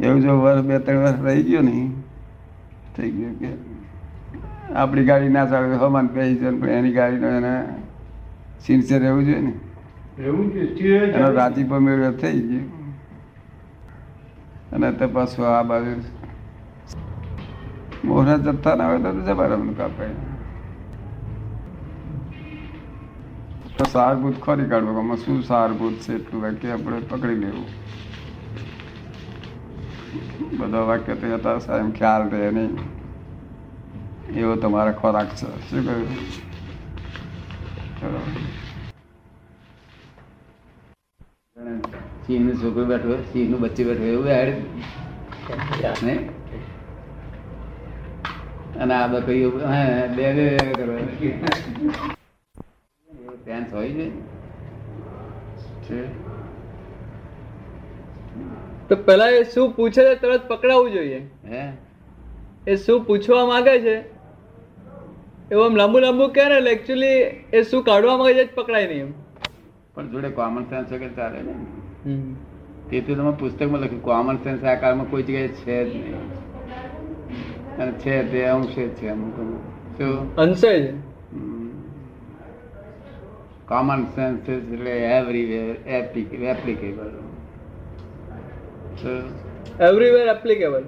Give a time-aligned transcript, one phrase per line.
[0.00, 1.90] એવું જો વર્ષ બે ત્રણ વર્ષ રહી ગયો ને
[2.96, 3.50] થઈ ગયું કે
[4.74, 7.54] આપણી ગાડી ના ચાલે હવામાન પહેરી છે પણ એની ગાડીનો એને
[8.66, 9.52] સિન્સિયર રહેવું જોઈએ ને.
[11.16, 12.66] એનો રાજીપો મેળવ્યો થઈ ગયો.
[14.72, 15.92] અને તે પાછું આ બાજુ
[18.04, 20.14] મોહના જથ્થા ના હોય તો જબર અમને કાપાય
[23.78, 27.66] તો સારભૂત ખોરી કાઢવો આમાં શું સારભૂત છે એટલું કે આપણે પકડી લેવું.
[30.58, 32.78] બધા વાક્ય તો હતા, સાહેબ, ખ્યાલ રહે નહીં.
[34.36, 35.70] એવો તમારો ખોરાક છે.
[35.70, 36.06] શું કહ્યું?
[42.26, 44.54] સિંહનું છોકરું બેઠું સિંહનું બચ્ચું બેઠું એવું બેડ?
[48.80, 50.94] અને આ હા બે બે કરવા
[53.72, 54.08] હોય છે.
[58.88, 61.18] તો પેલા એ શું પૂછે છે તરત પકડાવવું જોઈએ.
[61.44, 61.72] હે?
[62.66, 63.96] એ શું પૂછવા માંગે છે?
[65.50, 67.20] એવું આમ લાંબુ લાંબુ કહે ને એકચ્યુઅલી
[67.52, 69.12] એ શું કાઢવા માંગે છે પકડાય નહીં એમ.
[69.94, 71.54] પણ જોડે કોમન સેન્સ વગર ચાલે ને.
[72.90, 76.38] તેથી તમે પુસ્તકમાં લખ્યું કોમન સેન્સ આ કાળમાં કોઈ જગ્યાએ છે જ નહીં.
[77.76, 79.60] અને છે તે અંશે જ છે અમુક અમુક
[79.98, 80.36] શું?
[80.36, 80.94] અંશે છે
[83.68, 87.27] કોમન સેન્સ એટલે એવરીવેર એપ્લિકેબલ
[89.80, 90.84] એવરીવેર એપ્લિકેબલ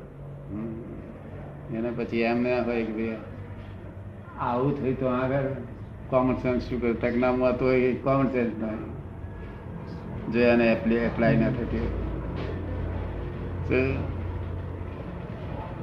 [1.74, 3.16] એના પછી એમ ના હોય કે ભાઈ
[4.40, 5.46] આવું થયું તો આગળ
[6.10, 8.68] કોમન સેન્સ શું કરે ટેકનામાં તો એ કોમન સેન્સ ના.
[10.32, 11.86] જો એને એપ્લાય ના થતી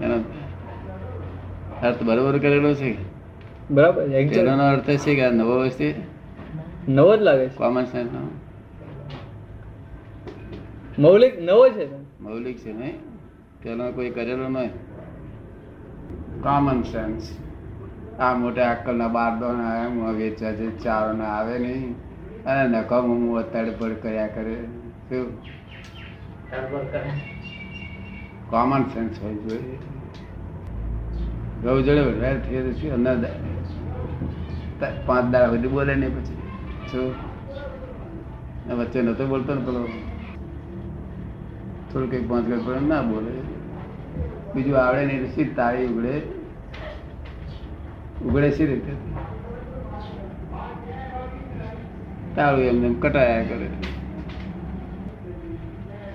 [0.01, 0.17] એનો
[1.83, 2.95] અર્થ બરોબર કરેલો છે?
[3.71, 4.01] બરાબર.
[4.01, 5.93] એનો અર્થ છે કે આ નવો વસ્તી
[6.89, 7.55] નવો જ લાગે છે.
[7.55, 8.19] કોમન સેન્સ નો.
[10.99, 11.87] મૌલિક નવો છે.
[12.21, 12.95] મૌલિક છે નહીં?
[13.61, 14.71] પેલો કોઈ કરેલો નહીં.
[16.43, 17.29] કોમન સેન્સ
[18.19, 21.95] આ મોટા અક્કલના બારદોના એમ વેચા છે ચારોના આવે નહીં.
[22.45, 24.55] અને નકામ હું તડપડ કર્યા કરે.
[25.09, 25.25] શું?
[28.49, 29.77] કોમન સેન્સ હોય જોઈએ
[31.63, 32.91] ગૌ જોડે વેર થઈ તો શું?
[32.93, 33.15] અંદર
[35.05, 36.35] પાંચ દાડા સુધી બોલે નહીં પછી.
[36.91, 37.13] શું?
[38.77, 39.87] વચ્ચે નતો બોલતો ને પેલો?
[41.91, 43.33] થોડું કંઈક પાંચ કલાક ના બોલે.
[44.55, 46.13] બીજું આવડે નહીં એટલે તાળી ઉગડે.
[48.25, 48.93] ઉગડે સી રીતે?
[52.35, 53.67] તાળું એમને કટાયા કરે.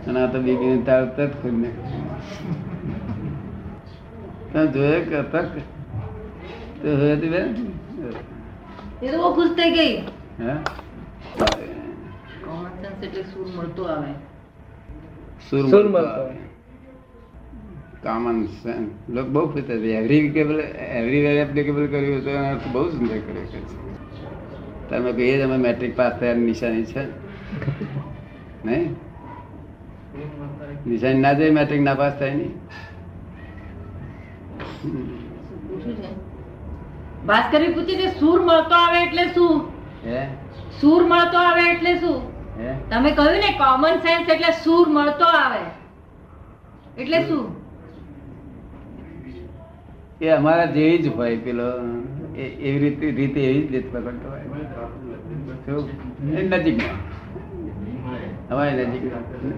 [0.08, 1.72] અને આ તો બીબી તાળ તત ખોલી
[4.52, 5.54] તમે જોયે કે તક
[6.82, 7.48] તો હવે હતી બેન?
[9.02, 9.94] એ તો ખુશ થઈ ગઈ.
[10.38, 10.54] હે?
[12.44, 14.12] કોમન સેન્સ એટલે સૂર મળતો આવે.
[18.02, 20.18] કોમન સેન્સ લોકો બહુ ખુશ થાય એવરી
[20.78, 23.60] એવરીવેર એપ્લિકેબલ કર્યું છે અર્થ બહુ સુંદર કર્યો છે.
[24.88, 27.06] તમે કહીએ તમે મેટ્રિક પાસ થયાની નિશાની છે.
[28.64, 28.96] નહીં?
[30.86, 32.58] નિશાની ના જાય મેટ્રિક ના પાસ થાય નહીં?
[37.26, 39.68] ભાસ્કરી છે પૂછ્યું કે સૂર મળતો આવે એટલે શું?
[40.04, 40.26] હે?
[40.80, 42.31] સૂર મળતો આવે એટલે શું?
[42.90, 45.62] તમે કહ્યું ને કોમન સેન્સ એટલે સૂર મળતો આવે.
[46.98, 47.46] એટલે શું
[50.20, 51.68] એ અમારા જેવી જ હોય પેલો
[52.66, 54.44] એવી રીતે રીતે એવી જ રીત પકડતો હોય.
[56.52, 56.98] નજીકમાં
[58.50, 59.04] અમારી નજીક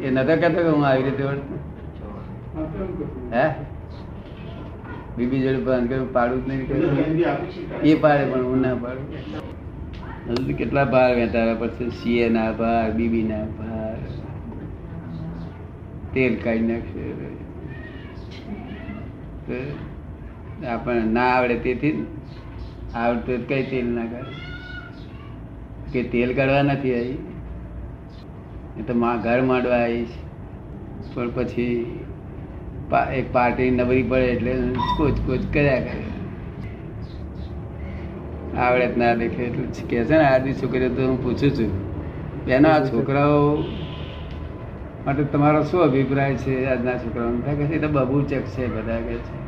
[0.03, 1.25] એ નતો કહેતો કે હું આવી રીતે
[3.37, 3.47] હે?
[5.17, 6.63] બીબી જોડે બંધ કર્યું પાડું જ નહીં.
[7.83, 9.07] એ પાડે પણ હું ના પાડું.
[10.59, 13.99] કેટલા ભાર વેચાવ્યા પછી સીએ ના ભાર, બીબી ના ભાર.
[16.15, 17.03] તેલ કાઢી નાખશે
[20.69, 21.93] આપણને ના આવડે તેથી
[22.95, 24.35] આવડતું કઈ તેલ ના કાઢે?
[25.93, 27.19] કે તેલ કાઢવા નથી આવી?
[28.77, 30.17] એ તો મા ઘર માંડવા આવીશ
[31.15, 31.77] પણ પછી
[33.13, 34.53] એક પાર્ટી નબળી પડે એટલે
[34.97, 36.14] કોચ કોચ કર્યા કરે.
[38.59, 41.95] આવડે જ ના દેખે એટલું કે છે ને આજની છોકરીઓ તો હું પૂછું છું.
[42.47, 43.57] બેનો આ છોકરાઓ
[45.07, 47.41] માટે તમારો શું અભિપ્રાય છે આજના છોકરાઓનો?
[47.41, 49.45] થાય કે તો બબૂચક છે બધા કે છે.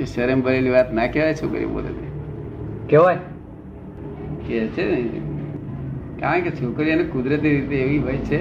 [0.00, 2.08] એ શરમ ભરેલી વાત ના કહેવાય છોકરી બોલે છે.
[2.90, 3.16] કહેવાય?
[4.48, 5.20] કે છે ને
[6.20, 8.38] કારણ કે છોકરી એને કુદરતી રીતે એવી હોય છે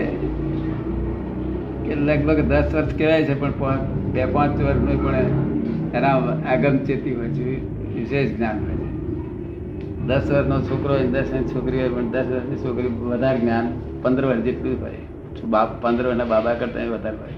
[1.85, 5.15] કે લગભગ દસ વર્ષ કહેવાય છે પણ પાંચ- બે પાંચ વર્ષનું પણ
[5.95, 6.15] એના
[6.51, 7.45] આગમચેતી હોય છે
[7.93, 8.89] વિશેષ જ્ઞાન હોય છે
[10.05, 13.65] દસ વર્ષનો છોકરો હોય દસ વર્ષની છોકરી હોય, પણ દસ વર્ષની છોકરી વધારે જ્ઞાન
[14.01, 15.01] પંદર વર્ષ જેટલું હોય.
[15.45, 17.35] બાપ પંદર વર્ષના બાબા કરતા વધારે હોય?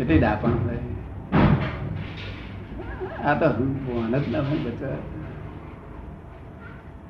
[0.00, 0.78] એટલે ડાપણ હોય.
[3.24, 4.96] આ તો ભણ જ ના હું બચા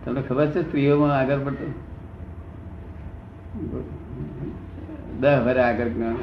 [0.04, 1.72] તમને ખબર છે સ્ત્રીઓમાં આગળ પડતું?
[5.20, 6.16] દસ વરે આગળ જ્ઞાન.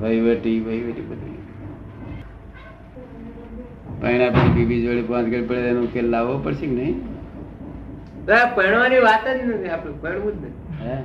[0.00, 1.36] વહીવટી વહીવટી બધી.
[4.00, 7.00] પૈણા પછી બીબી જોડે પાંચ ગણ પડે એનો ઉકેલ લાવવો પડશે કે નહીં?
[8.54, 10.86] પરણવાની વાત જ નથી આપણું પરણવું જ નથી.
[10.86, 10.96] હે?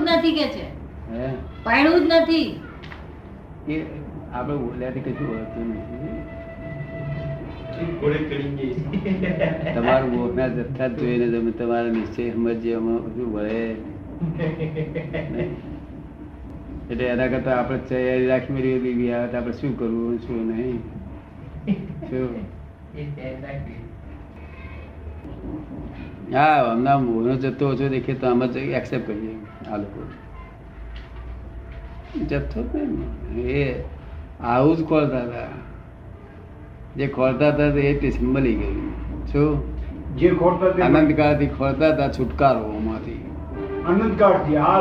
[0.00, 0.64] જ નથી કે છે?
[1.12, 1.28] હે?
[2.00, 2.60] જ નથી.
[3.68, 3.82] એ
[4.32, 6.42] આપણે બોલ્યાથી કશું હોતું નથી.
[9.74, 10.10] તમારું
[10.48, 12.62] જથ્થા જ જોઈને તમે તમારા નિશ્ચય સમજ
[13.14, 13.74] શું વળે.
[16.92, 20.80] એટલે એના કરતા આપણે તૈયારી રાખી મેળવી બીબી આવે તો આપણે શું કરવું શું નહીં?
[26.32, 29.36] હા હમણાં મોહનો જથ્થો ઓછો દેખે તો આમ જ એક્સેપ્ટ કરીએ
[29.70, 30.00] આ લોકો.
[32.28, 33.84] જથ્થો જ નહીં એ
[34.40, 35.48] આવું જ ખોલતા હતા.
[36.96, 39.62] જે ખોલતા હતા તે એ ટેસ્ટ મળી ગયું શું?
[40.16, 43.31] જે ખોલતા આનંદકાળથી ખોલતા હતા છુટકારો એમાંથી
[43.86, 44.76] આનંદકાળથી આ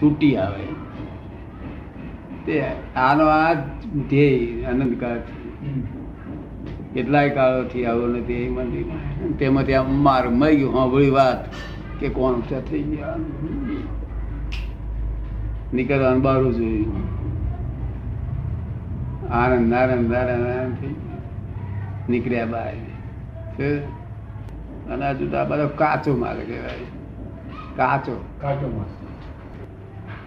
[0.00, 0.64] છૂટી આવે
[2.46, 2.56] તે
[2.96, 3.54] આનો આ
[4.08, 5.80] ધ્યેય આનંદકાળથી હમ.
[6.94, 9.02] કેટલાય કાળોથી આવો નથી એ મંદિરમાં
[9.38, 11.40] તેમાંથી આમ માર મરી ગયું સાંભળી વાત
[12.00, 13.16] કે કોણ ઊંચા થઈ ગયા
[15.74, 17.06] નીકળવાનું બારું જોયું
[19.32, 21.20] આનંદ આનંદ આનંદ આનંદ થઈ ગયો.
[22.08, 22.44] નીકળ્યા
[23.56, 23.97] શું?
[24.90, 26.70] અને હજુ તો આ બધો કાચો માલ કહેવાય.
[27.76, 28.24] કાચો.
[28.40, 28.86] કાચો માલ.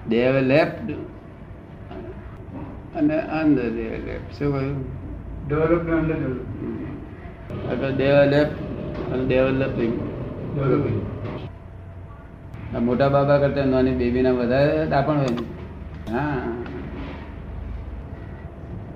[0.10, 0.92] દેવ લેફ્ટ
[2.96, 4.86] અને અંદર દેવ લેફ્ટ શું કહ્યું?
[5.48, 8.48] ડેવલપ અંડર ડેવલપ
[9.14, 10.10] અને ડેવલપિંગ
[10.56, 11.02] ડેવલપિંગ
[12.86, 15.28] મોટા બાબા કરતા નાની બેબીના વધારે ડાપણ હોય
[16.12, 16.38] હા.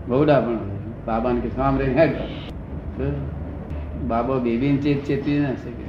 [0.08, 0.58] બહુ ડાપણ હોય.
[1.06, 2.12] બાબાને કે સાંભળે હેડ?
[4.07, 5.86] બાબો બેબીને ચેત ચેતવી ના શકે.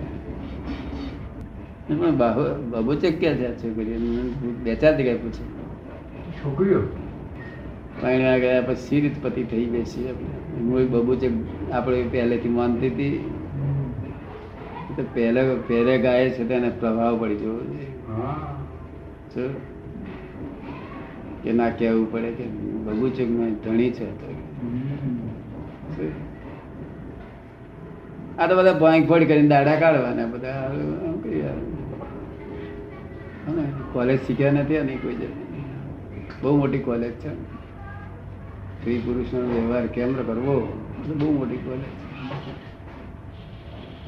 [1.94, 3.98] પણ બાબો બાબો ક્યાં છે છોકરીઓ?
[3.98, 5.44] છોકરી બે ચાર જગ્યાએ પૂછે.
[6.32, 6.80] છોકરીઓ?
[8.02, 10.60] પાણી ગયા પછી રીત પતિ થઈ બેસી આપણે.
[10.60, 11.30] હું બબુ છે
[11.70, 13.30] આપણે પહેલેથી માનતી હતી.
[14.96, 17.86] તો પહેલે પહેલે ગાય છે તેને પ્રભાવ પડી જવો જોઈએ?
[21.42, 22.44] કે ના કહેવું પડે કે
[23.50, 25.16] ધણી છે હમ.
[25.96, 26.25] શું?
[28.38, 30.70] આ તો બધા ભોંગ ફોડ કરીને દાડા કાઢવાના, બધા.
[33.92, 35.64] કોલેજ શીખ્યા નથી અને કોઈ જતી
[36.42, 37.32] બહુ મોટી કોલેજ છે.
[38.78, 40.56] સ્ત્રી પુરુષનો વ્યવહાર કેમ કરવો?
[41.08, 41.92] બહુ મોટી કોલેજ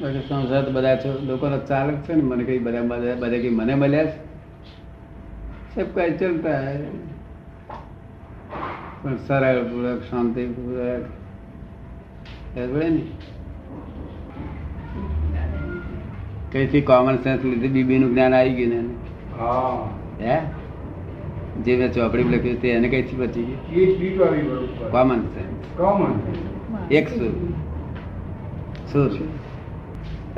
[0.01, 1.19] બાકી સંસાર બધા છો.
[1.23, 4.17] લોકોનો ચાલક છે ને, મને કઈ બધા બધા બધા કઈ મને મળ્યા છે?
[5.75, 6.61] સબ કઈ ચલતા
[9.01, 11.03] પણ સરળ પૂરક શાંતિ પૂર્વક
[12.55, 13.01] બરાબર ને?
[16.51, 17.67] કઈથી કોમન સેન્સ લીધે?
[17.67, 20.39] બીબી નું જ્ઞાન આવી ગયું ને હે.
[21.63, 24.91] જે મેં ચોપડી લખ્યું તે એને કઈથી બચી ગયું?
[24.91, 26.13] કોમન સેન્સ કોમન
[26.91, 27.31] એક સુર
[28.91, 29.11] સુર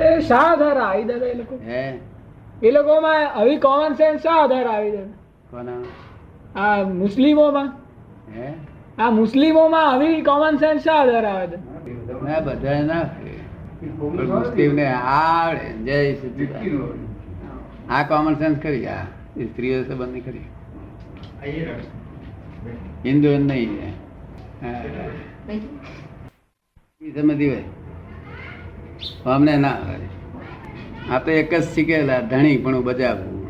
[0.00, 1.58] એ શા આધાર આવી દે એ લોકો?
[1.66, 1.98] હે?
[2.62, 5.02] એ લોકોમાં આવી કોમન સેન્સ શા આધાર આવી દે?
[5.50, 5.80] કોના?
[6.60, 7.72] આ મુસ્લિમોમાં?
[8.36, 8.52] હે?
[8.98, 11.58] આ મુસ્લિમોમાં આવી કોમન સેન્સ શા આધાર આવે છે?
[12.22, 13.04] ના બધા ના.
[13.86, 15.72] પણ આવડે.
[15.84, 17.90] જય સચિદાનંદ.
[17.90, 19.04] આ કોમન સેન્સ કરી આ.
[19.42, 20.40] સ્ત્રીઓ સંબંધની કરી
[23.04, 23.92] હિન્દુ નહીં.
[27.14, 27.62] સમજી હોય?
[29.26, 29.76] અમને ના
[31.10, 33.42] આ તો એક જ શીખેલા ધણી પણ બજાવવું?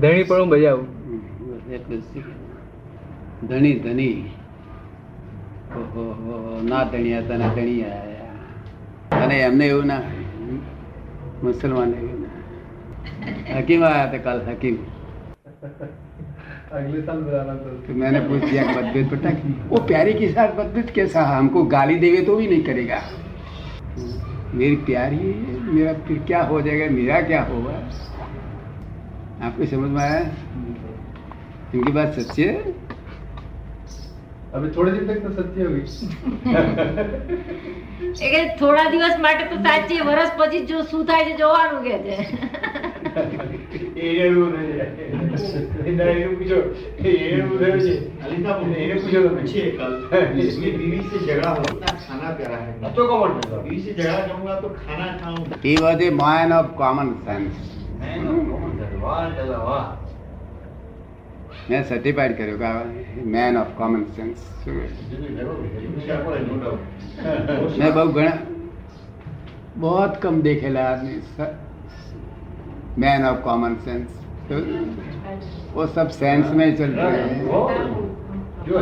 [0.00, 0.86] ધણી પણ હું બજાવું
[1.38, 3.56] બસ એટલું જ શીખેલા.
[3.82, 4.30] ધણી.
[5.67, 6.35] ધણી ઓહો હો,
[6.69, 10.25] ના ધણિયા તને ધણી આયા અને એમને એવું ના હોય.
[11.43, 13.59] મુસલમાન એવું ના હોય.
[13.59, 14.77] હકીમ આયા હતા કાલ હકીમ
[17.85, 21.59] तो मैंने पूछ दिया कि बदबूद पड़ता है वो प्यारी के साथ बदबूद कैसा हमको
[21.73, 22.99] गाली देवे तो भी नहीं करेगा
[24.59, 27.75] मेरी प्यारी है, मेरा फिर क्या हो जाएगा मेरा क्या होगा
[29.45, 30.19] आपको समझ में आया
[31.75, 32.55] इनकी बात सच्ची है
[34.55, 35.83] अभी थोड़े दिन तक तो सच्ची होगी
[38.25, 41.95] એ કે થોડા દિવસ માટે તો સાચી વરસ પછી જો શું થાય છે જોવાનું કે
[42.05, 42.15] છે
[44.03, 44.87] એને એવું થઈ જાય.
[45.89, 46.59] એને એને પૂછો,
[46.99, 47.93] એને એવું થયું છે.
[48.83, 49.33] એને પૂછો તમે.
[49.39, 49.91] पूछिए कल
[50.45, 53.59] इसकी बीवी से झगड़ा हो ना खाना प्यारा है તો કોણ થયું?
[53.65, 57.57] बीवी से झगड़ा करूंगा तो खाना खाऊंगा He was a man of common sense.
[59.03, 60.06] વાહ દાદા વાહ મેં સર્ટિફાઈડ કર્યું
[61.70, 62.68] मैं सर्टिफाइड करूँगा
[63.32, 64.36] मैन ऑफ़ कॉमन सेंस
[67.78, 68.32] मैं बहुत घना
[69.76, 71.14] बहुत कम देखेला आदमी
[72.98, 74.08] मैन ऑफ़ कॉमन सेंस
[74.48, 74.54] तो
[75.74, 77.40] वो सब सेंस में चल रहे हैं।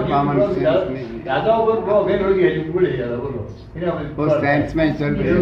[0.08, 1.02] कॉमन सेंस में
[4.16, 5.40] वो सेंस में चल रहे हैं।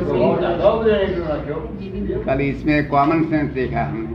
[2.24, 4.13] खाली इसमें कॉमन सेंस देखा हमने।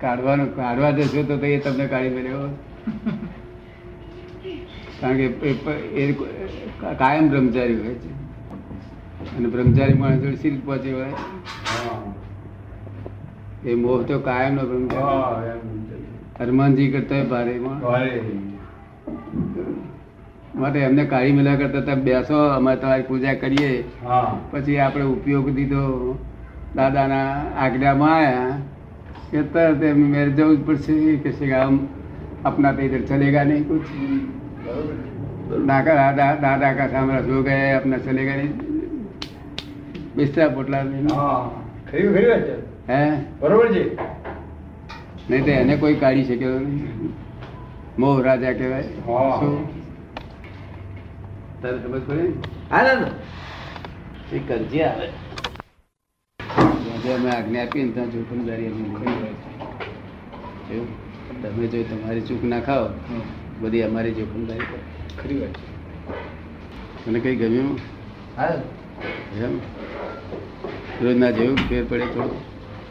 [0.00, 2.42] કાઢવાનું કાઢવા જશો તો એ તમને કાઢી મળ્યો
[5.00, 5.26] કારણ કે
[6.02, 6.04] એ
[6.98, 8.10] કાયમ બ્રહ્મચારી હોય છે.
[9.36, 11.12] અને બ્રહ્મચારી માણસ જોડે શીલ પહોંચી હોય.
[13.66, 15.22] એ મોહ તો કાયમ નો બ્રહ્મચારી.
[16.40, 17.54] હનુમાનજી કરતા ભારે
[20.56, 23.72] માટે એમને કાઢી મળ્યા કરતા તમે બેસો અમે તમારી પૂજા કરીએ.
[24.50, 25.84] પછી આપણે ઉપયોગ દીધો.
[26.76, 27.30] દાદાના
[27.64, 28.58] આજ્ઞામાં આયા.
[29.30, 30.94] કે તરત એમની મેરેજ જવું જ પડશે.
[31.22, 31.74] કે છે આમ
[32.44, 33.90] આપના તો ઇધર ચલેગા નહીં કુછ
[35.66, 38.54] ડાકા દાદા કા સામરા સો ગયા આપના ચલેગા નહીં.
[40.16, 40.84] બિસ્તરા પોટલા
[42.90, 43.00] હે
[43.40, 43.84] બરોબર છે?
[45.30, 47.12] નહીં તો એને કોઈ કાઢી શક્યો નહીં.
[47.98, 48.90] મોહ રાજા કહેવાય.
[51.62, 52.24] તને ખબર પડે?
[52.70, 53.10] હા ના
[54.32, 55.06] એ કરજે આવે.
[56.98, 58.82] આજે અમે આજ્ઞા આપીને ત્યાં જોખમદારી અમે.
[60.68, 60.88] એવું?
[61.42, 62.86] તમે જો તમારી ચૂક ના ખાઓ
[63.60, 64.66] બધી અમારી જોખમદારી
[65.18, 65.56] ખરી વાત.
[67.06, 67.78] મને કઈ ગમ્યું
[69.36, 69.54] એમ?
[71.00, 72.30] રોજ ના જેવું ફેર પડે થોડો?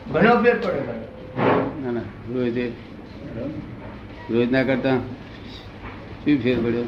[0.07, 0.81] ઘણો ફેર પડે
[1.81, 2.57] ના ના રોજ
[4.29, 4.97] રોજ ના કરતા
[6.21, 6.87] શું ફેર પડ્યો?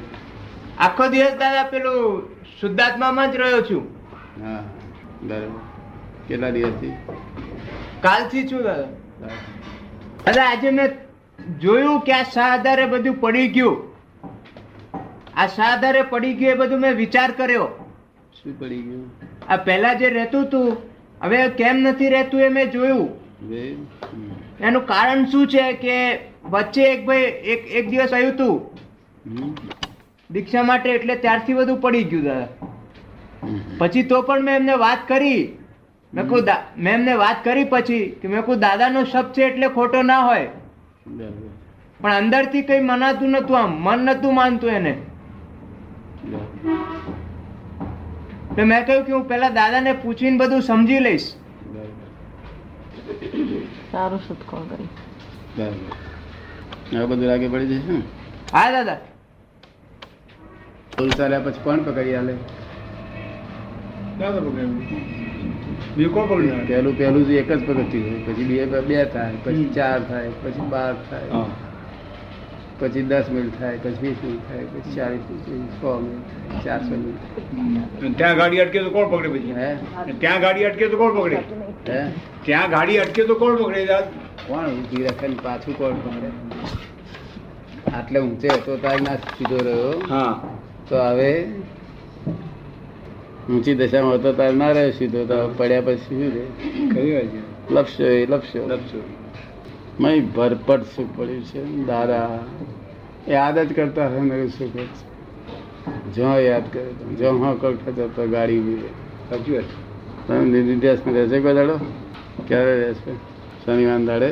[0.77, 2.23] આખો દિવસ દાદા પેલું
[2.53, 3.83] શુદ્ધાત્મામાં જ રહ્યો છું.
[4.37, 4.63] હા
[5.21, 5.68] બરાબર.
[6.29, 6.93] કેટલા દિવસથી
[8.05, 8.89] કાલથી છું દાદા.
[10.25, 10.97] દાદા આજે મેં
[11.63, 13.77] જોયું કે આ સાધારે બધું પડી ગયું.
[15.41, 17.67] આ સાધારે પડી ગયું એ બધું મેં વિચાર કર્યો.
[18.39, 19.05] શું પડી ગયું?
[19.49, 20.67] આ પહેલા જે રહેતું હતું
[21.25, 23.09] હવે કેમ નથી રહેતું એ મેં જોયું.
[24.67, 25.99] એનું કારણ શું છે કે
[26.55, 28.55] વચ્ચે એક ભાઈ એક એક દિવસ આવ્યું હતું
[30.29, 32.49] દીક્ષા માટે એટલે ત્યારથી બધું પડી ગયું દાદા.
[33.79, 35.41] પછી તો પણ મેં એમને વાત કરી.
[36.13, 36.41] મેં કહું
[36.77, 40.47] મેં એમને વાત કરી પછી કે મેં કહું દાદાનો શબ્દ છે એટલે ખોટો ના હોય.
[41.99, 44.93] પણ અંદરથી કઈ મનાતું નતું આમ મન નતું માનતું એને.
[48.55, 51.27] તો મેં કહ્યું કે હું પેલા દાદાને પૂછીને બધું સમજી લઈશ.
[53.91, 54.89] સારું સત્કાર કરી.
[55.61, 55.69] આ
[56.97, 58.01] હવે બધું લાગે પડી જશે ને?
[58.53, 58.99] હા દાદા.
[61.45, 62.33] પછી કોણ પકડી આલે.
[64.19, 65.18] દાદા પકડ્યું
[66.67, 70.93] પહેલું પહેલું જ એક જ પગથિયું પછી બે બે થાય પછી ચાર થાય પછી બાર
[71.09, 71.45] થાય
[72.79, 78.17] પછી દસ મિનિટ થાય પછી વીસ મિનિટ થાય પછી ચાલીસ મિનિટ સો મિનિટ ચારસો મિનિટ
[78.17, 79.53] ત્યાં ગાડી અટકે તો કોણ પકડે પછી?
[79.53, 79.77] હે?
[80.19, 81.37] ત્યાં ગાડી અટકે તો કોણ પકડે?
[81.89, 82.11] હે?
[82.43, 84.03] ત્યાં ગાડી અટકે તો કોણ પકડે
[84.47, 86.29] કોણ ઊભી રાખે પાછું કોણ પકડે?
[87.97, 90.01] આટલે ઊંચે હતો તારી ના સીધો રહ્યો.
[90.09, 90.39] હા.
[90.89, 91.51] તો હવે
[93.49, 97.41] ઊંચી દશામાં હતો તાર ના રહ્યો સીધો તો પડ્યા પછી શું રહે?
[97.69, 98.99] લપસ્યો એ લપસ્યો લપસો.
[99.99, 102.43] મય ભરપટ સુખ પડ્યું છે દાદા
[103.27, 104.87] યાદ જ કરતા હોય ને સુખ જ
[106.15, 108.91] જો યાદ કરે તો જો હા કરતા જતો ગાડી ઊભી રહે.
[109.29, 109.69] સાચી વાત
[110.27, 111.75] તમે નિર્દેશમાં રહેશે કોઈ દાડો?
[112.47, 113.11] ક્યારે રહેશે?
[113.63, 114.29] શનિવાર દાડે?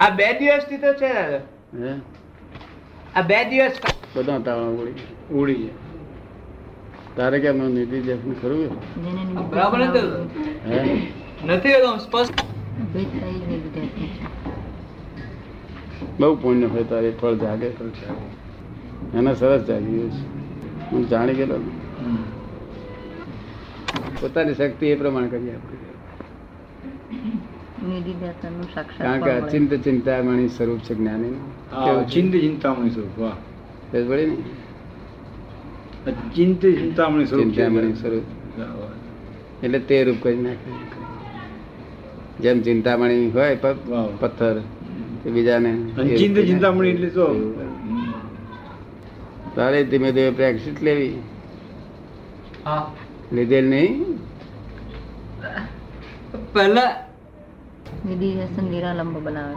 [0.00, 1.40] આ બે દિવસથી તો છે દાદા.
[1.80, 1.92] હે?
[3.14, 3.76] આ બે દિવસ
[4.14, 5.06] બધા તાળા ઉડી
[5.40, 5.91] ઉડી જાય
[7.16, 8.60] તારે કેમ નિર્દેશ ખરું
[9.04, 9.80] જેને બરાબર
[11.46, 11.68] નથી
[12.00, 12.40] સ્પષ્ટ.
[16.20, 17.70] બહુ પુણ્ય હોય તારે ફળ જાગે
[19.14, 20.22] એના સરસ જાગી ગયું છે.
[20.90, 21.70] હું જાણી ગયેલો ને.
[24.20, 25.78] પોતાની શક્તિ એ પ્રમાણે કરી આપી
[27.88, 31.32] નિધિધ્યાસનનું સાક્ષાત કારણ કે અચિંત ચિંતામણી સ્વરૂપ છે જ્ઞાની
[31.86, 33.36] કેવું ચિંત ચિંતામણી સ્વરૂપ વાહ.
[34.26, 34.36] ને?
[36.06, 38.26] ચિંત ચિંતામણી સ્વરૂપ ચિંતામણી સ્વરૂપ.
[39.64, 40.70] એટલે તે રૂપ કરી નાખે.
[42.40, 43.54] જેમ ચિંતામણી હોય
[44.20, 44.56] પથ્થર
[45.32, 45.72] બીજાને
[46.16, 47.26] ચિંત ચિંતામણી એટલે તો
[49.54, 51.14] તારે ધીમે ધીમે પ્રેક્ટિસ લેવી?
[53.32, 54.04] લીધેલ નહીં?
[56.54, 56.90] પહેલા
[58.06, 59.56] વ્યસન નિરાલંબ બનાવે.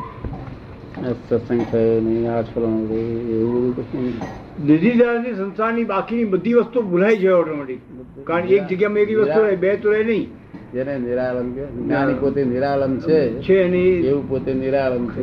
[1.29, 4.44] સત્સંગ થયો નહીં આઠ ફલાણું એવું બધું કશું નહીં.
[4.59, 7.79] દાદાની સંસારની બાકીની બધી વસ્તુ ભૂલાઈ જાય ઓટોમેટિક
[8.23, 10.29] કારણ એક જગ્યામાં એક વસ્તુ રહે બે તો રહે નહીં.
[10.73, 15.21] જેને નિરાલમ કે જ્ઞાની પોતે નિરાલમ છે છે એની એવું પોતે નિરાલમ છે.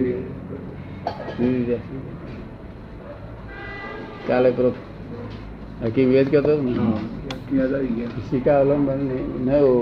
[4.27, 4.75] કાલે કરો
[5.83, 6.77] હકીમ વેદ કહેતો આવી
[9.45, 9.73] નયો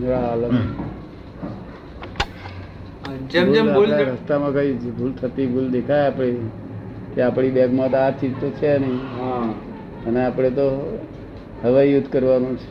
[0.00, 0.54] નિરાલમ
[3.30, 6.61] જેમ જેમ ભૂલ રસ્તામાં કઈ ભૂલ થતી ભૂલ દેખાય આપણી.
[7.14, 9.00] કે આપણી બેગમાં તો આ ચીજ તો છે નહીં.
[9.20, 9.54] હા.
[10.06, 10.98] અને આપણે તો
[11.64, 12.68] હવાઈ યુદ્ધ કરવાનું છે.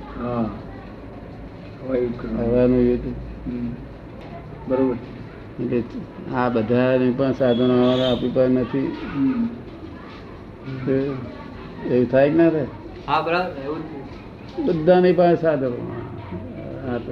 [2.37, 3.13] હવાનું યુદ્ધ.
[4.67, 4.95] બરોબર.
[6.35, 8.97] આ બધાની પણ સાધનો આપણી પાસે નથી.
[11.91, 12.65] એવું થાય કે ના થાય?
[13.07, 14.61] હા બરાબર એવું જ છે.
[14.61, 16.01] બધાની પાસે સાધનો.
[16.87, 17.11] હા તો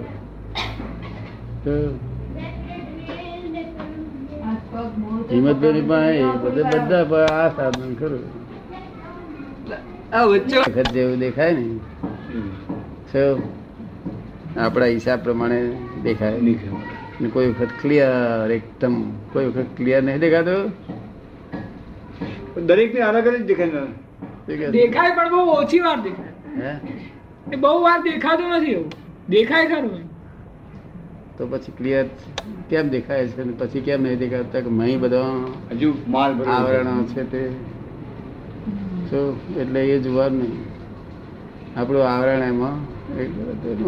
[4.79, 8.19] તો હિંમતભાઈની પાસે બધે બધા આ સાધન ખરું.
[10.67, 11.79] વખત જેવું દેખાય ને.
[14.59, 15.71] આપણા હિસાબ પ્રમાણે
[16.03, 16.39] દેખાય.
[17.21, 20.71] ને કોઈ વખત ક્લિયર એકદમ કોઈ વખત ક્લિયર નહીં દેખાતો.
[22.62, 23.69] દરેક ને અલગ જ દેખાય?
[24.71, 26.79] દેખાય પણ બહુ ઓછી વાર દેખાય.
[27.55, 28.91] બહુ વાર દેખાતું નથી એવું.
[29.29, 30.09] દેખાય ખરું
[31.39, 32.05] તો પછી ક્લિયર
[32.69, 35.31] કેમ દેખાય છે ને પછી કેમ નહીં દેખાતા કે મહી બધા
[35.72, 37.31] હજુ માલ આવરણ છે.
[37.31, 37.50] તે.
[39.10, 41.79] શું એટલે એ જોવાનું નહીં.
[41.79, 42.77] આપણું આવરણ એમાં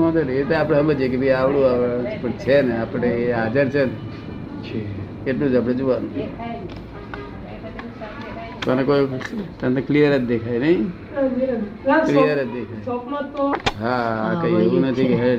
[0.01, 0.39] વાંધો નહીં.
[0.39, 3.85] એ તો આપણે સમજીએ કે ભાઈ આવડું આવરણ પણ છે ને આપણે એ હાજર છે
[3.85, 3.91] ને.
[4.63, 4.79] છે.
[5.29, 6.09] એટલું જ આપણે જોવાનું.
[8.65, 9.07] તને કોઈ
[9.59, 10.91] તને ક્લિયર જ દેખાય નહીં?
[12.05, 12.83] ક્લિયર જ દેખાય.
[13.81, 15.37] હા કઈ એવું નથી કે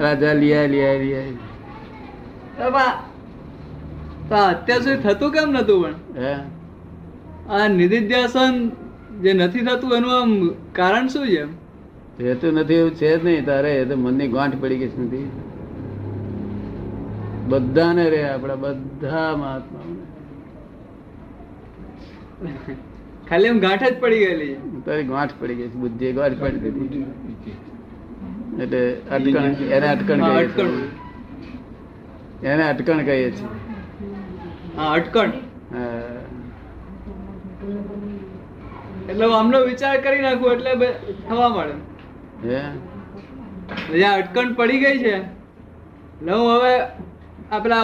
[0.00, 1.28] રાજા લિયા લિયા લિયા.
[4.28, 5.94] તો અત્યાર સુધી થતું કેમ નતું પણ?
[6.22, 6.34] હે?
[7.54, 8.54] આ નિધિધ્યાસન
[9.22, 10.30] જે નથી થતું એનું આમ
[10.78, 11.44] કારણ શું છે
[12.24, 13.44] રહેતું નથી એવું છે જ નહીં.
[13.46, 15.28] તારે એ તો મનની ગાંઠ પડી ગઈ નથી.
[17.48, 19.86] બધાને રે આપણા બધા મહાત્મા
[23.28, 24.54] ખાલી એમ ગાંઠ જ પડી ગયેલી
[24.86, 27.04] તારી ગાંઠ પડી ગઈ બુદ્ધિ ગાંઠ પડી દીધી
[28.58, 29.44] એટલે અટકણ
[29.76, 30.48] એને અટકણ કહીએ.
[30.48, 30.88] છીએ.
[32.42, 33.48] એને અટકણ કહીએ છીએ.
[34.78, 35.30] અટકણ.
[39.08, 40.92] એટલે આમનો વિચાર કરી નાખું એટલે
[41.28, 41.74] થવા મળે
[42.44, 44.04] હે?
[44.04, 46.74] અટકણ પડી ગઈ છે એટલે હું હવે
[47.50, 47.82] આપણા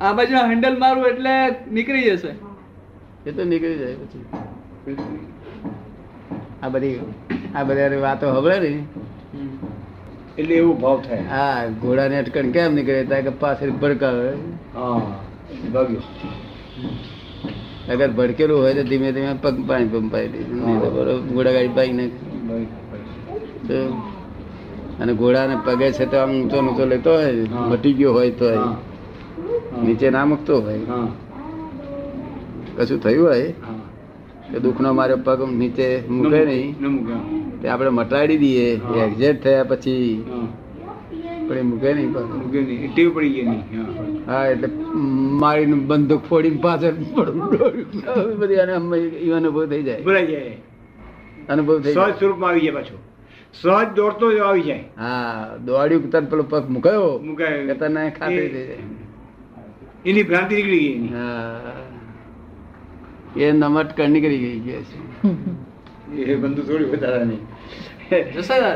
[0.00, 2.32] આ બાજુ હેન્ડલ મારું એટલે નીકળી જશે.
[3.26, 4.24] એ તો નીકળી જાય પછી.
[6.62, 7.00] આ બધી
[7.54, 8.84] આ બધી વાતો હબળે ને?
[10.38, 11.22] એટલે એવો ભાવ થાય.
[11.34, 13.02] હા ઘોડાને અટકણ કેમ નીકળે?
[13.10, 14.28] ત્યાં કે પાછળ ભડકાવે
[14.74, 15.00] હા
[15.74, 16.00] ભાગ્ય.
[17.92, 20.40] અગર ભડકેલું હોય તો ધીમે ધીમે પગ પાણી પંપાઈ દે.
[20.52, 22.18] નહીં તો બરોબર ઘોડા ગાડી પાઈ નાખે.
[25.00, 28.46] અને ઘોડાને પગે છે તો આમ ઊંચો ઊંચો લેતો હોય ભટી મટી ગયો હોય તો
[29.84, 30.82] નીચે ના મૂકતો હોય.
[30.88, 31.08] હા.
[32.76, 33.50] કશું થયું હોય?
[34.50, 36.70] કે દુઃખનો માર્યો પગ નીચે મૂકે નહીં.
[37.62, 38.66] તે આપણે મટાડી દઈએ
[39.04, 40.22] એક્ઝેટ થયા પછી
[41.48, 42.10] પણ એ મૂકે નહીં.
[42.12, 43.62] મૂકે નહીં ટીવ પડી ગઈ નહીં
[44.26, 44.46] હા.
[44.46, 44.68] એટલે
[45.42, 47.38] મારીને બંદૂક ફોડીને પાછળ પડું.
[48.38, 48.72] બધી આને
[49.32, 50.02] અનુભવ થઈ જાય.
[50.02, 50.56] ભરાઈ જાય.
[51.48, 52.12] અનુભવ થઈ સહજ જાય.
[52.12, 52.96] સ્વરૂપમાં આવી જાય પાછો.
[53.54, 54.84] સહજ દોડતો જ આવી જાય.
[54.98, 57.66] હા દોડ્યું તને પેલો પગ મુકાયો મુકાય.
[57.66, 58.76] કે તને ખાતરી થઈ જાય.
[60.06, 61.72] એની ભ્રાંતિ નીકળી ગઈ હા.
[63.36, 64.98] એ નમટ નીકળી ગઈ કે છે.
[66.14, 67.40] એ બંધુ થોડી વધારાની.
[68.10, 68.72] દાદા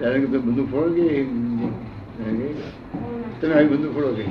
[0.00, 1.04] દાદા કે બંદૂક ફોડો કે
[3.40, 4.24] તમે આવી બંધુ ફોડો કે?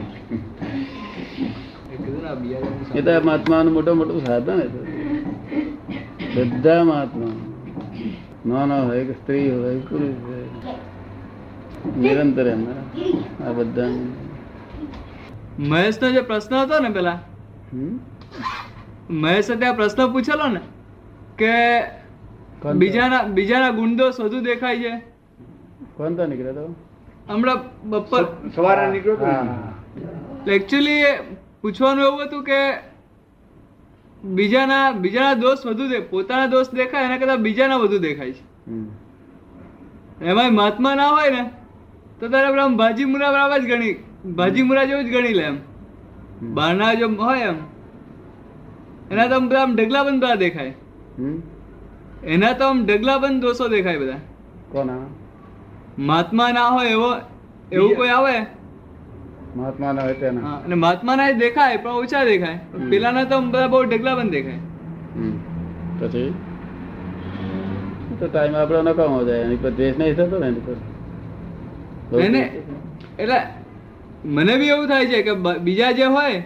[2.96, 4.86] એ તો મહાત્માનું મોટું મોટું સાધન હતું
[6.36, 7.34] બધા મહાત્મા.
[8.46, 10.48] નાનો હોય કે સ્ત્રી હોય પુરુષ હોય.
[11.98, 12.82] નિરંતર એમના
[13.48, 13.90] આ બધા
[15.60, 17.20] મહેશ નો જે પ્રશ્ન હતો ને પેલા
[19.10, 20.62] મહેશે ત્યાં પ્રશ્ન પૂછેલો ને?
[21.38, 21.56] કે?
[22.76, 24.94] બીજાના બીજાના ગુણદોષ વધુ દેખાય છે.
[25.98, 26.76] કોણ તો નીકળ્યો તો?
[27.30, 28.24] હમણાં બપોર
[28.56, 29.18] સવારે નીકળ્યો
[30.46, 31.04] તો એકચ્યુઅલી
[31.62, 32.60] પૂછવાનું એવું હતું કે
[34.24, 38.44] બીજાના બીજાના દોષ વધુ દે પોતાના દોષ દેખાય એના કરતા બીજાના વધુ દેખાય છે.
[40.26, 41.44] એમાં મહાત્મા ના હોય ને
[42.20, 43.96] તો તારે આમ ભાજી મુરા બરાબર જ ગણી
[44.34, 45.58] ભાજી મુરા જેવું જ ગણી લે એમ.
[46.54, 47.56] બહારના જો હોય એમ.
[49.12, 50.74] એના તો આમ ઢગલા બંધ દેખાય?
[52.24, 54.14] એના તો આમ ઢગલાબંધ દોષો દેખાય બધા.
[54.72, 54.98] કોના?
[55.98, 57.14] મહાત્મા ના હોય એવો
[57.72, 58.46] એવું કોઈ આવે?
[59.56, 60.42] મહાત્મા ના હોય તેના.
[60.42, 62.60] અને મહાત્માના જ દેખાય પણ ઓછા દેખાય.
[62.90, 64.54] પેલાના તો બધા બહુ ઢગલા બંધ દેખાય.
[65.16, 65.38] હમ.
[66.00, 66.34] પછી?
[68.20, 70.74] તો ટાઈમ આપણો નકામો જાય એની પર દ્વેષ નહીં થતો ને એની પર.
[73.20, 73.42] એટલે
[74.26, 76.46] મને બી એવું થાય છે કે બીજા જે હોય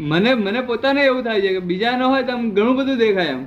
[0.00, 3.26] મને મને પોતાને એવું થાય છે કે બીજા ન હોય તો આમ ઘણું બધું દેખાય
[3.26, 3.46] એમ.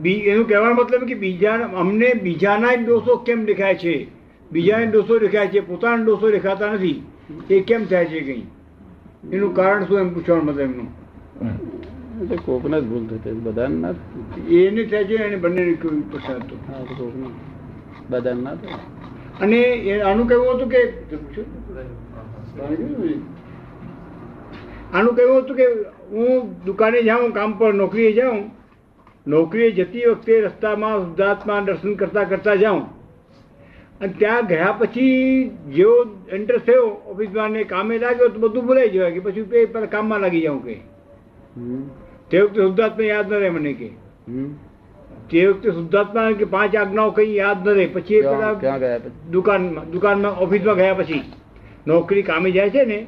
[0.00, 4.08] બી એનું કહેવાનો મતલબ કે બીજા અમને બીજાના જ દોષો કેમ દેખાય છે?
[4.52, 7.02] બીજાના દોષો દેખાય છે પોતાના દોષો દેખાતા નથી.
[7.50, 8.46] એ કેમ થાય છે કઈ?
[9.32, 11.04] એનું કારણ શું એમ પૂછવાનું મતલબ એમનું?
[12.44, 13.94] કોકને જ ભૂલ થતી બધાને ના
[14.50, 15.76] એને થાય છે એને બંને
[18.10, 18.50] બધાને ના
[19.40, 20.94] અને એ આનું કહેવું હતું કે
[24.94, 25.66] આનું કહેવું હતું કે
[26.10, 28.42] હું દુકાને જાઉં કામ પર નોકરીએ જાઉં
[29.26, 32.84] નોકરીએ જતી વખતે રસ્તામાં શુદ્ધાત્મા દર્શન કરતા કરતા જાઉં.
[34.00, 35.96] અને ત્યાં ગયા પછી જેવો
[36.32, 40.20] એન્ટર થયો ઓફિસમાં ને કામે લાગ્યો તો બધું ભૂલાઈ જવાય કે પછી તે પેલા કામમાં
[40.20, 40.76] લાગી જાઉં કે.
[42.30, 43.88] તે વખતે શુદ્ધાત્મા યાદ ન રહે મને કે.
[45.30, 47.86] તે વખતે શુદ્ધાત્મા કે પાંચ આજ્ઞાઓ કઈ યાદ ન રહે.
[47.86, 49.12] પછી એ પેલા પછી?
[49.30, 51.22] દુકાનમાં દુકાનમાં ઓફિસમાં ગયા પછી.
[51.86, 52.98] નોકરી કામે જાય છે ને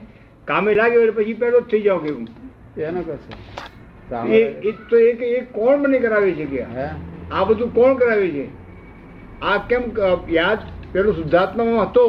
[0.48, 2.26] કામે લાગ્યો એટલે પછી પેલો જ થઈ જાવ કેવું
[2.88, 3.30] એનો કશે
[4.68, 6.60] એ તો એક એ કોણ મને કરાવે છે કે?
[7.32, 8.46] આ બધું કોણ કરાવે છે?
[9.42, 9.82] આ કેમ
[10.30, 10.60] યાદ
[10.92, 12.04] પેલો શુદ્ધાત્મામાં હતો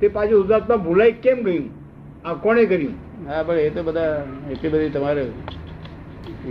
[0.00, 1.66] તે પાછું શુદ્ધાત્મા ભૂલાઈ કેમ ગયું?
[2.24, 2.94] આ કોણે કર્યું?
[3.28, 4.10] હા પણ એ તો બધા
[4.52, 5.24] એટલી બધી તમારે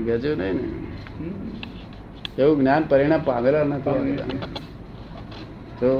[0.08, 0.66] ગજુ નહીં ને.
[2.38, 4.40] એવું જ્ઞાન પરિણામ પામેલા નથી
[5.80, 5.92] તો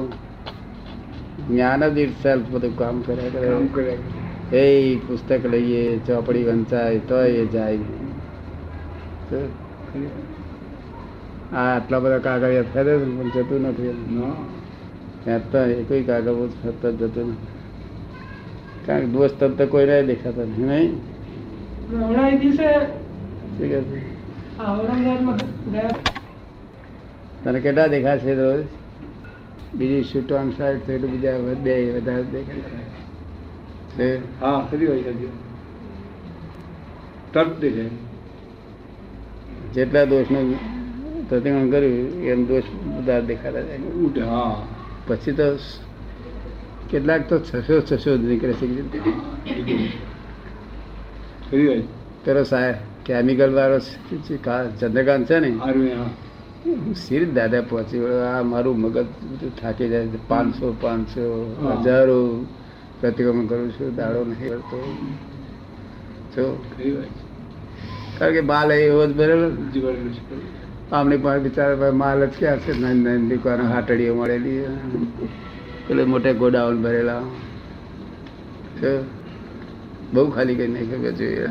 [1.48, 3.48] જ્ઞાન જ ઇટ સેલ્ફ બધું કામ કર્યા કરે.
[3.74, 4.21] કર્યા
[4.54, 7.78] એ પુસ્તક લઈએ ચોપડી વંચાય તો એ જાય.
[11.54, 14.20] આ આટલા બધા કાગળ ફેરે પણ જતું નથી એમ.
[14.20, 15.38] ના.
[15.38, 17.48] તો એ કોઈ કાગળ બહુ સતત જતું નથી.
[18.86, 20.92] કારણ કે દોસ્ત તબ તો કોઈ નહીં દેખાતા નથી નહીં?
[27.44, 28.66] તને કેટલા દેખાશે રોજ?
[29.74, 32.91] બીજી શૂટ ઓન સાઈડ તો એટલું બીજા બે વધારે દેખાય
[33.98, 34.68] છે હા
[39.74, 40.56] જેટલા દોષનું
[41.30, 42.64] પ્રતિક્રમણ કર્યું એમ દોષ
[42.98, 43.78] બધા દેખાતા જાય.
[43.78, 44.56] ઉઠે હા.
[45.08, 45.44] પછી તો
[46.90, 48.68] કેટલાક તો છસો છસો જ નીકળે છે.
[51.50, 52.76] ખરી સાહેબ
[53.06, 53.80] કેમિકલ વાળો
[54.80, 55.50] ચંદ્રકાંત છે ને?
[56.96, 59.06] સીર દાદા પહોંચી આ મારું મગજ
[59.62, 61.26] થાકી જાય પાંચસો પાંચસો
[61.82, 62.46] હજારો
[63.02, 64.80] પ્રતિક્રમણ કરું છું, દાડો નહીં કરતો.
[66.36, 66.64] જો.
[68.18, 69.48] કારણ કે માલ એવો જ ભરેલો.
[70.92, 72.80] આમની પાસે બિચારા માલ જ ક્યાં છે?
[72.80, 74.66] નાની નાની દુકાનો હાટડીઓ મળેલી
[75.88, 77.22] પેલે મોટે ગોડાઉન ભરેલા.
[80.14, 81.48] બહુ ખાલી કરી નાખ્યું જોઈએ.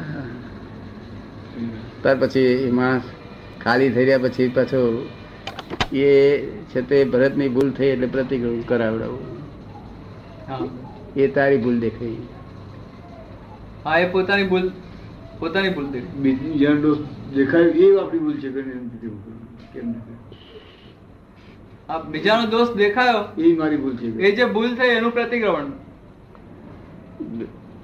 [2.03, 3.03] ત્યાર પછી એ માણસ
[3.65, 5.09] ખાલી થઈ રહ્યા પછી પાછો
[5.93, 6.07] એ
[6.71, 9.21] છે તે ભરતની ભૂલ થઈ એટલે પ્રતિક્રમણ કરાવડાવું.
[11.17, 12.21] એ તારી ભૂલ દેખાઈ.
[13.85, 14.71] હા એ પોતાની ભૂલ
[15.41, 17.03] પોતાની ભૂલ દેખાય બીજી જ્યાં દોસ્ત
[17.35, 18.91] દેખાય એ આપણી ભૂલ છે કે નહીં
[19.73, 19.95] કેમ
[21.89, 23.23] આ બીજાનો દોષ દેખાયો?
[23.39, 25.69] એ મારી ભૂલ છે એ જે ભૂલ થઈ એનું પ્રતિક્રમણ.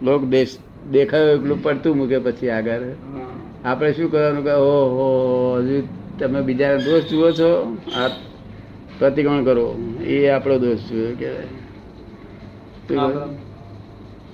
[0.03, 0.59] લોક દેશ
[0.93, 2.85] દેખાયો એકલું પડતું મૂકે પછી આગળ.
[3.65, 5.07] આપણે શું કરવાનું કે ઓહો
[5.61, 5.77] હજુ
[6.19, 7.51] તમે બીજા દોષ જુઓ છો
[7.95, 8.09] આ
[8.99, 9.67] પ્રતિક્રમણ કરો.
[10.07, 11.49] એ આપણો દોષ જુઓ કહેવાય.
[11.49, 11.65] હા.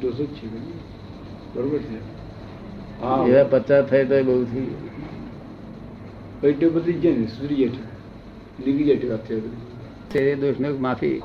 [0.03, 0.47] દોષ જ છે
[1.55, 3.31] બરોબર છે.
[3.31, 6.75] એવા પચાસ થાય તો બહુ થઈ ગયું.
[6.75, 8.65] બધી જ ને સુધરી જાય છે.
[8.65, 10.35] લીગી વાત છે બધી.
[10.35, 11.23] દોષને માફી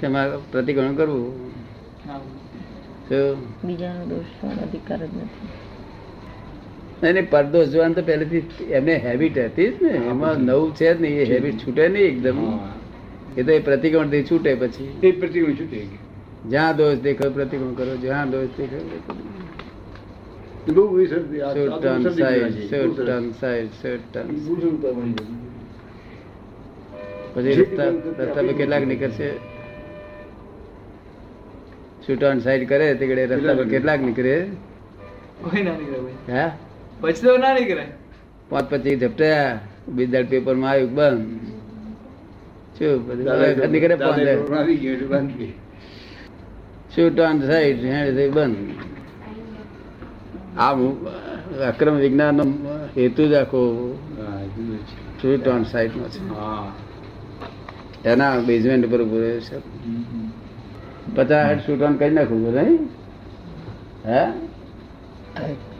[0.00, 0.06] કે
[0.52, 1.50] પ્રતિક્રમણ કરવું?
[3.64, 5.48] બીજાનો દોષ અધિકાર જ નથી.
[7.02, 9.88] નહીં નહીં પરદોષ જોવાનું તો પહેલેથી એમને હેબિટ હતી જ ને.
[9.88, 12.58] એમાં નવું છે જ નહીં એ હેબિટ છૂટે નહીં એકદમ.
[13.36, 14.96] એ તો એ પ્રતિક્રમણથી છૂટે પછી.
[15.02, 16.09] એ પ્રતિક્રમણ છૂટે.
[16.48, 17.96] જ્યાં દોષ દેખાય પ્રતિક્રમણ કરો.
[17.96, 18.80] જ્યાં દોષ દેખાય.
[27.34, 27.84] પછી રસ્તા
[28.18, 29.30] રસ્તા પર કેટલાક નીકળશે?
[32.06, 34.44] શૂટ સાઈડ કરે તે રસ્તા પર કેટલાક નીકળે?
[35.40, 36.52] કોઈ ના નીકળે હા?
[37.00, 37.86] પછી તો ના નીકળે.
[38.48, 41.26] પાંચ પચીસ ઝપટ્યા બીજા પેપરમાં આવ્યું બંધ.
[42.78, 43.08] શું?
[43.70, 45.52] નીકળે પાંચ રોડ આવી ગયો એટલે બંધ થઈ.
[46.94, 48.56] શૂટ ઓન સાઈડ હેડ બંધ.
[50.58, 51.06] આ મુ-
[51.58, 52.42] અક્રમ વિજ્ઞાન નો
[52.96, 53.94] હેતુ જ આખો
[55.22, 56.72] શૂટ ઓન સાઈડ નો છે હા.
[58.04, 59.58] એના બેઝમેન્ટ પર ઊભો રહ્યો છે.
[61.14, 62.78] પચાસ હેડ શૂટ ઓન કરી નાખું છું નહીં?
[64.06, 64.32] હે?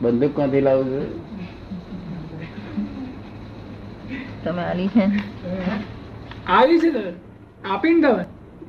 [0.01, 1.31] બંદૂક ક્યાંથી લાવું છું?
[4.43, 5.01] તમે આલી છે
[6.47, 7.13] આવી છે
[7.63, 8.23] આપીને તમે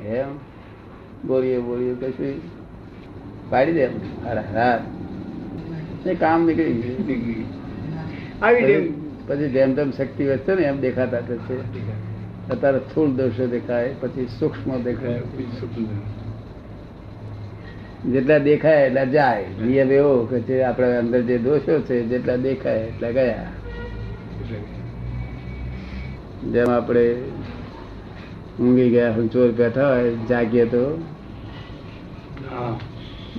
[0.09, 0.52] એમ?
[1.27, 2.41] બોલીએ બોલીએ કશું
[3.51, 3.91] પાડી દે
[4.55, 4.79] હા
[6.21, 6.73] કામ નીકળી
[7.09, 7.47] ગયું
[8.43, 8.95] આવી
[9.27, 11.57] પછી જેમ જેમ તેમ શક્તિ વધશે ને એમ દેખાતા થશે
[12.51, 15.23] અત્યારે સ્થૂળ દોષો દેખાય પછી સૂક્ષ્મ દેખાય.
[18.13, 19.47] જેટલા દેખાય એટલા જાય.
[19.67, 23.47] નિયમ એવો કે જે આપણા અંદર જે દોષો છે જેટલા દેખાય એટલા ગયા.
[26.53, 27.05] જેમ આપણે
[28.61, 30.99] ઊંઘી ગયા હોય ચોર બેઠા હોય જાગીએ તો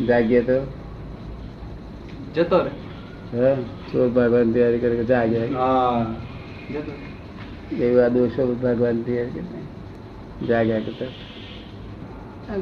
[0.08, 0.68] જાગીએ તો?
[2.36, 2.72] જતો રે.
[3.34, 3.56] હે?
[3.92, 6.16] ચોર ભગવાન તૈયારી કરે કે જાગ્યા હા
[6.74, 7.86] જતો રહે.
[7.86, 10.48] એવા દોષો ભગવાન તૈયાર કરે?
[10.48, 11.06] જાગ્યા કરતા?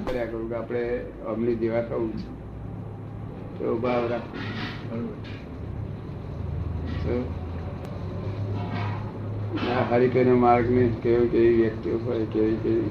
[0.05, 2.11] કર્યા કરું કે આપણે અમલી જેવા થવું
[3.59, 5.15] તો ભાવ રાખવું.
[7.03, 7.41] શું?
[10.39, 12.89] માર્ગ ને કેવી કેવી વ્યક્તિઓ હોય કેવી કેવી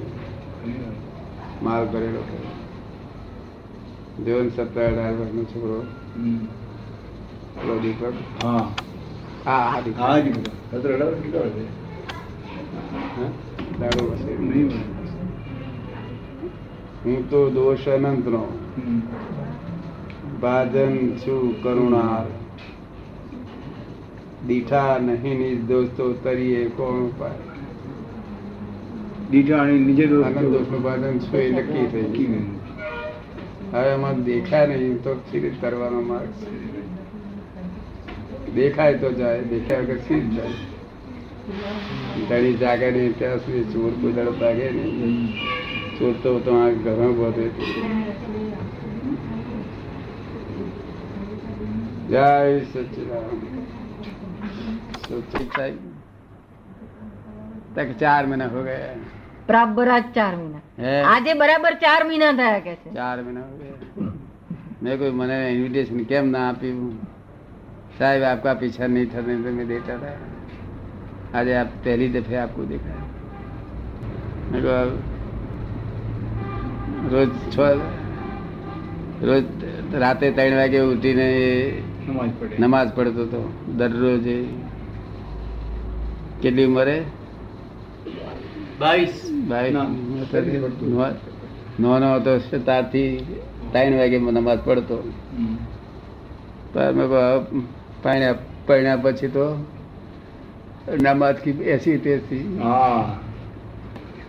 [1.63, 2.60] માર્ગ ભરેલો હોય.
[4.27, 5.85] જો ને સત્તર અઢાર વર્ષનો છોકરો.
[7.55, 7.75] પેલો
[8.43, 8.69] હા.
[9.45, 9.99] હા હા દીપક.
[9.99, 10.33] હા જી
[10.71, 10.91] સત્ર
[11.23, 11.65] કેટલા વર્ષે?
[13.81, 14.37] દાડો વસે.
[14.39, 14.71] નહીં
[17.05, 18.45] હું તો દોષ અનંત નો
[20.41, 22.25] ભાજન છું કરુણા
[24.47, 27.39] દીઠા નહીં નિજ દોસ્તો તરીએ કોણ ઉપાય?
[29.31, 32.60] દીઠા અને નીચે દોસ્ત આનંદ દોષનું ભાજન છું એ નક્કી થઈ ગયું.
[33.71, 36.51] હવે એમાં દેખાય નહીં તો સ્થિર કરવાનો માર્ગ છે
[38.55, 40.57] દેખાય તો જાય દેખાય વગર સ્થિર જાય
[42.23, 45.21] ઘડી જાગે નહીં ત્યાં સુધી ચોર કોઈ દાડો ભાગે નહીં
[45.95, 47.47] ચોર તો તમારા ઘરમાં બધે
[52.09, 52.27] જય
[52.67, 53.43] સચિદાનંદ
[55.01, 55.75] શું ઠીક થાય
[57.75, 59.20] તક ચાર મહિના હો ગયા
[59.51, 62.89] બરાબર ચાર મહિના આજે બરાબર ચાર મહિના થયા કે છે.
[62.95, 63.47] ચાર મહિના
[64.83, 66.93] મેં કોઈ મને ઇન્વિટેશન કેમ ના આપ્યું
[67.99, 70.17] સાહેબ આપકા પીછા નહીં થને તો મેં દેતા હતા
[71.35, 73.03] આજે આપ પહેલી દફે આપકો દેખા
[74.51, 74.63] મેં
[77.11, 77.57] રોજ છ
[79.23, 79.45] રોજ
[80.01, 81.27] રાતે ત્રણ વાગે ઉઠીને
[82.59, 83.41] નમાઝ પડતો હતો
[83.79, 84.27] દરરોજ
[86.43, 86.97] કેટલી ઉંમરે?
[88.81, 89.17] બાવીસ.
[89.51, 89.87] ના,
[92.15, 93.27] હતો ત્યારથી
[93.73, 95.03] ત્રણ વાગે નમાઝ પડતો.
[98.67, 99.57] પડ્યા પછી તો
[101.03, 102.59] નમાજ કી એસી તેસી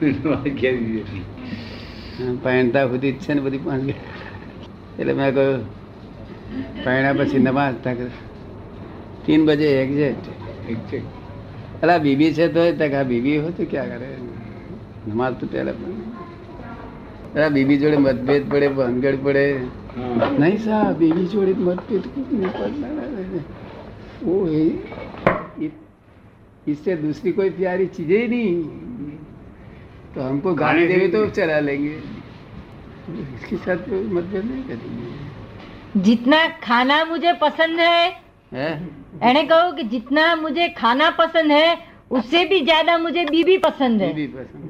[0.01, 1.05] નમાજ.
[2.43, 3.95] પહેણતા સુધી છે ને બધી પાણી.
[4.99, 5.65] એટલે મેં કહ્યું
[6.83, 7.97] પહેણ્યા પછી નમાજ તક
[9.25, 10.25] તીન બજે એક્ઝેક્ટ
[10.69, 14.07] એક્ઝેક્ટ અલા બીબી છે તો તક આ બીબી હોય તો ક્યાં કરે?
[15.08, 15.94] નમાજ તો પહેલા પણ
[17.34, 19.44] અલા બીબી જોડે મતભેદ પડે ભંગડ પડે
[19.96, 20.06] હા.
[20.36, 22.88] नहीं साहब बीवी जोड़े मतभेद कुछ नहीं पड़ना
[24.22, 24.64] वो है
[25.60, 25.76] इ-
[26.66, 28.52] इससे दूसरी कोई प्यारी चीजें ही नहीं
[30.14, 31.94] तो हमको गाली देवे तो चला लेंगे
[33.30, 37.98] इसके साथ कोई मतभेद नहीं करेंगे जितना खाना मुझे पसंद है
[38.52, 38.70] है
[39.24, 41.68] एने કહ્યું કે जितना मुझे खाना पसंद है
[42.12, 44.69] उससे भी ज्यादा मुझे बीबी पसंद है बीवी पसंद है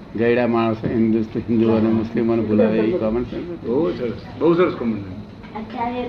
[0.15, 4.95] ગયડા માણસો હિન્દુ હિન્દુ અને મુસ્લિમોને ભૂલાવે એ કોમન સેન્સ બહુ સરસ બહુ સરસ કોમન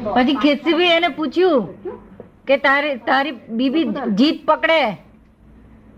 [0.09, 1.99] પછી ખેસીભાઈ એને પૂછ્યું
[2.47, 3.85] કે તારી તારી બીબી
[4.21, 4.81] જીત પકડે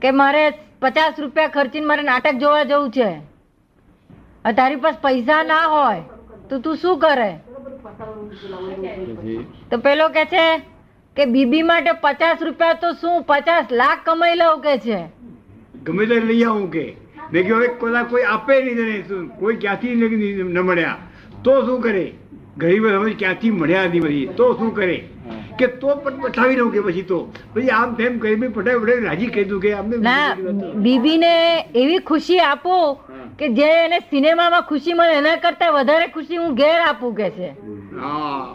[0.03, 0.43] કે મારે
[0.83, 3.09] પચાસ રૂપિયા ખર્ચીને મારે નાટક જોવા જવું છે?
[4.57, 6.03] તારી પાસે પૈસા ના હોય
[6.51, 7.31] તો તું શું કરે?
[9.71, 10.45] તો પેલો કે છે
[11.17, 13.17] કે બીબી માટે પચાસ રૂપિયા તો શું?
[13.25, 15.01] પચાસ લાખ કમાઈ લઉં કે છે?
[15.85, 16.85] ગમે તે લઈ આવું કે.
[17.35, 19.25] મેં કહ્યું હવે કદાચ કોઈ આપે નહીં તને શું?
[19.39, 20.99] કોઈ ક્યાંથી ન મળ્યા.
[21.45, 22.05] તો શું કરે?
[22.59, 24.27] ગરીબ હવે ક્યાંથી મળ્યા નહીં પછી?
[24.37, 24.99] તો શું કરે?
[25.59, 27.19] કે તો પણ પઠાવી દઉં કે પછી તો?
[27.55, 30.29] પછી આમ તેમ કરી બી પઠાવી પઠાવી રાજી કહી દઉં કે આમને ના
[30.87, 31.33] બીબીને
[31.75, 32.79] એવી ખુશી આપો
[33.39, 37.49] કે જે એને સિનેમામાં ખુશી મળે એના કરતા વધારે ખુશી હું ઘેર આપું કે છે.
[38.01, 38.47] હા.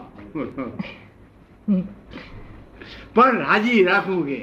[3.14, 4.38] પણ રાજી રાખવું કે?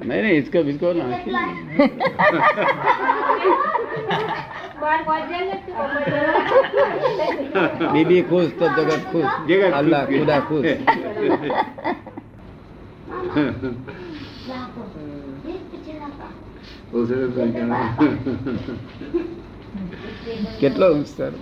[0.00, 1.34] નહીં નહીં હિચકો બિચકો નાખી
[7.92, 10.18] બીબી ખુશ તો જગત ખુશ જગત અલ્લાહ ખુશ.
[10.18, 10.70] ખુદા ખુશ
[16.90, 17.64] બહુ સરસ વાક્ય.
[20.60, 21.32] કેટલો વિસ્તાર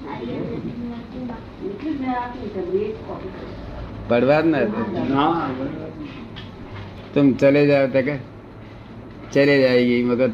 [4.08, 4.78] પડવા જ ના દે.
[5.10, 5.48] હા
[7.14, 8.00] तुम चले जाओ तो
[9.33, 10.29] ચલે આવી ગઈ મગર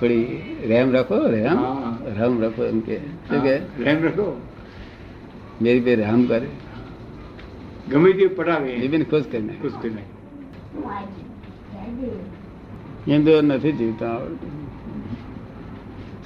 [0.00, 1.56] થોડી રેમ રાખો રેમ
[2.16, 2.96] રામ રાખો એમ કે.
[2.96, 3.56] શું કે?
[3.56, 4.40] રેમ રાખો.
[5.62, 6.46] મેરી પે રામ કરે
[7.90, 9.62] ગમે તે પડાવે જીવીને ખુશ કરી નાખે.
[9.62, 10.18] ખુશ કરી નાખે.
[13.10, 14.06] હિન્દુ નથી જીવતા.
[14.06, 14.50] આવડતું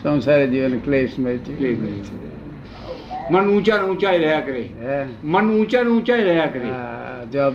[0.03, 1.57] સંસારે જીવન ક્લેશમય છે.
[1.57, 2.32] ક્લેશમય છે.
[3.33, 4.65] મન ઊંચા ને ઊંચાઈ રહ્યા કરે.
[5.25, 6.71] મન ઊંચા ને ઊંચાઈ રહ્યા કરે.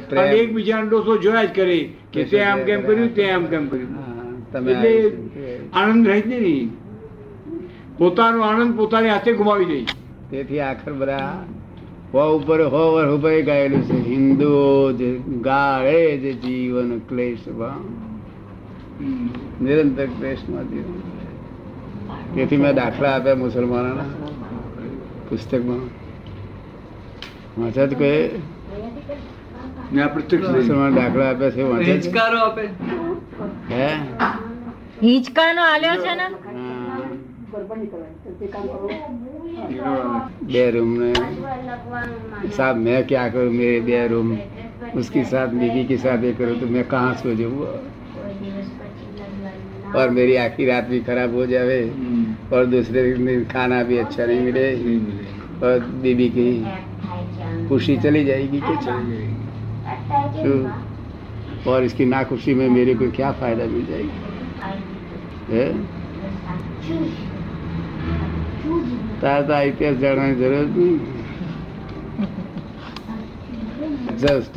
[0.09, 1.77] પણ એકબીજાનો ડોસો જોયા જ કરે
[2.13, 3.91] કે તે આમ કેમ કર્યું તે આમ કેમ કર્યું.
[4.51, 4.93] તમે એટલે
[5.73, 6.69] આનંદ રહે જ નહીં.
[7.97, 9.79] પોતાનો આનંદ પોતાની હાથે ગુમાવી દે.
[10.31, 11.27] તેથી આખર બધા
[12.13, 13.97] હો ઉપર હો વર ઉભય ગાયેલું છે.
[14.09, 15.09] હિન્દુઓ જે
[15.41, 17.43] ગાળે જે જીવન ક્લેશ
[19.61, 20.99] નિરંતર ક્લેશમાં જીવન
[22.35, 24.07] તેથી મેં દાખલા આપ્યા મુસલમાનોના.
[25.26, 25.82] પુસ્તકમાં
[27.56, 28.20] વાંચા જ કોઈ
[29.92, 30.58] ને આ પ્રત્યક્ષ લઈને.
[30.58, 31.90] મુસલમાન દાખલા આપ્યા છે વાંચા જ?
[31.96, 32.64] હિંચકારો આપે
[33.70, 33.86] હે
[35.02, 36.38] હિંચકાનો આલ્યો છે ને હા.
[40.44, 41.14] બે रूम में
[42.50, 44.28] साहब मैं क्या करूं मेरे बे रूम
[44.94, 47.66] उसके साथ बीवी के साथ ये करूं तो मैं कहाँ सो जाऊँ
[49.96, 52.24] और मेरी आखिरी रात भी खराब हो जावे હમ.
[52.52, 55.24] और दूसरे दिन खाना भी अच्छा नहीं मिले નહીં મળે.
[55.66, 56.46] और बीबी की
[57.68, 63.64] खुशी चली जाएगी कि चली जाएगी तो और इसकी नाखुशी में मेरे को क्या फायदा
[63.74, 64.16] मिल जाएगी
[65.52, 65.66] है
[69.22, 70.90] તારે તો આઈપીએસ જાણવાની જરૂર જ નહીં
[74.22, 74.56] જસ્ટ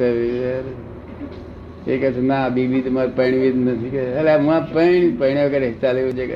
[1.86, 3.90] એ કહે છે ના બીબી તમારે પરણવી જ નથી.
[3.90, 6.26] કે એટલે હું પરણી પરણ્યા વગર ચાલે એવું છે.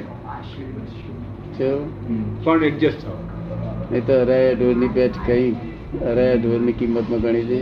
[1.58, 1.68] કે
[2.44, 3.18] પણ એડજસ્ટ થાવ.
[3.90, 5.48] નહીં તો અરે ઢોરની પેટ કઈ
[6.10, 7.60] અરે ઢોરની કિંમતમાં ગણી દે.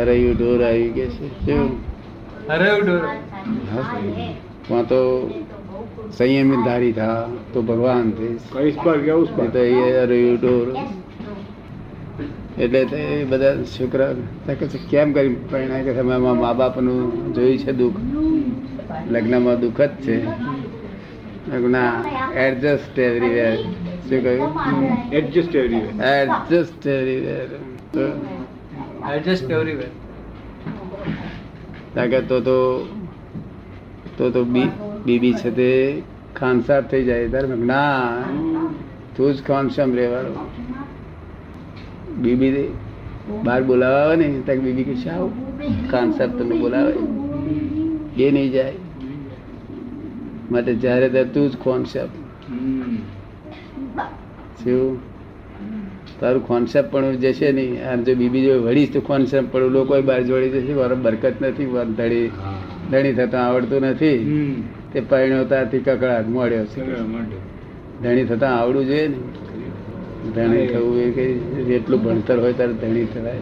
[0.00, 1.68] અરે યુ ઢોર આવી કે છે શું
[2.48, 3.02] અરે ઢોર.
[4.66, 5.00] ત્યાં તો
[6.16, 7.18] સંયમી ધારી થા
[7.52, 10.66] તો ભગવાન થઈ કઈ પર ગયા ઉસ પર તો એ અરે યુ ઢોર.
[12.58, 14.12] એટલે તે બધા છોકરા
[14.46, 17.00] કહે કેમ કરી પરિણામ કે તમે મા બાપનું
[17.34, 18.00] જોયું છે દુઃખ.
[19.10, 20.16] લગ્નમાં દુઃખ જ છે.
[21.74, 21.92] ના
[22.46, 23.56] એડજસ્ટ એવરીવેર
[24.08, 24.50] શું કહ્યું?
[25.12, 27.48] Adjust everywhere adjust everywhere
[29.14, 29.90] adjust everywhere
[31.94, 32.58] કારણ તો તો
[34.18, 34.68] તો તો બી
[35.06, 35.70] બીબી છે તે
[36.36, 37.28] ખાનસાબ થઈ જાય.
[37.28, 38.22] ત્યારે ના
[39.16, 40.32] તું જ ખાનસામ રહેવાનો
[42.18, 42.68] બીબી
[43.44, 45.28] બહાર બોલાવા આવે ને ત્યાં બીબી કે છે આવો
[45.90, 46.92] સાહેબ તમને બોલાવે.
[48.24, 48.72] એ નહીં જાય.
[50.50, 52.14] માટે જ્યારે ત્યારે તું જ કોન્સેપ્ટ
[54.62, 54.98] શું?
[56.20, 57.72] તારું કોન્સેપ્ટ પણ જશે નહીં.
[57.90, 60.74] આમ જો બીબી જો વળીશ તો કોન્સેપ્ટ પણ લોકો બહાર જોડી જશે.
[60.74, 61.66] મારો બરકત નથી
[61.98, 62.30] ધણી
[62.90, 64.16] ધણી થતા આવડતું નથી.
[64.92, 66.82] તે પરિણવતાથી કકડાટ મળ્યો છે.
[68.02, 69.18] ધણી થતા આવડવું જોઈએ ને.
[70.34, 71.24] ધણી થવું એ કે
[71.64, 73.38] જેટલું ભણતર હોય ત્યારે ધણી થવાય.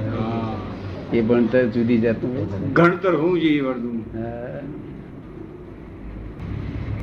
[1.12, 2.46] એ ભણતર જુદી જાતનું હોય.
[2.72, 4.04] ગણતર હું જોઈએ વર્ધું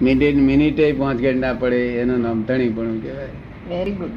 [0.02, 3.28] મિનિટ મિનિટે પાંચ ઘંટ ના પડે એનું નામ ધણી પણ કહેવાય.
[3.70, 4.13] વેરી ગુડ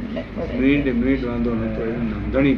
[0.60, 2.54] મિનિટ મિનિટ વાંધો નતો એનું નામ ધણી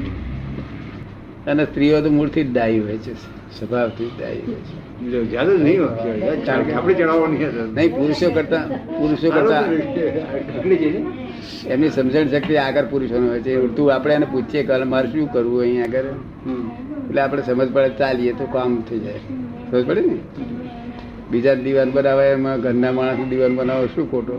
[1.47, 3.36] અને સ્ત્રીઓ તો મૂળથી જ દાયી હોય છે.
[3.59, 4.75] સ્વભાવથી જ દાયી હોય છે
[5.07, 5.81] એટલે જ્યાદા જ નહીં.
[6.79, 7.39] આપણે ચડાવવાની
[7.77, 8.65] નહીં પુરુષો કરતા
[8.99, 9.63] પુરુષો કરતા.
[11.73, 13.53] એમની સમજણ શક્તિ આગળ પુરુષોનો હોય છે.
[13.57, 16.09] ઉડતું આપણે એને પૂછીએ કે મારે શું કરવું અહીં આગળ?
[17.09, 19.21] એટલે આપણે સમજ પડે ચાલીએ તો કામ થઈ જાય.
[19.71, 20.17] સમજ પડે ને?
[21.31, 24.35] બીજા દીવાન બનાવે એમાં ઘરના માણસ દીવાન બનાવો શું ખોટો.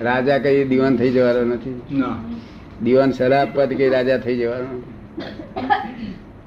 [0.00, 1.76] રાજા કઈ દીવાન થઈ જવાનો નથી.
[1.90, 2.18] દિવાન
[2.82, 4.68] દીવાન સલાહ આપવાથી કઈ રાજા થઈ જવાનો?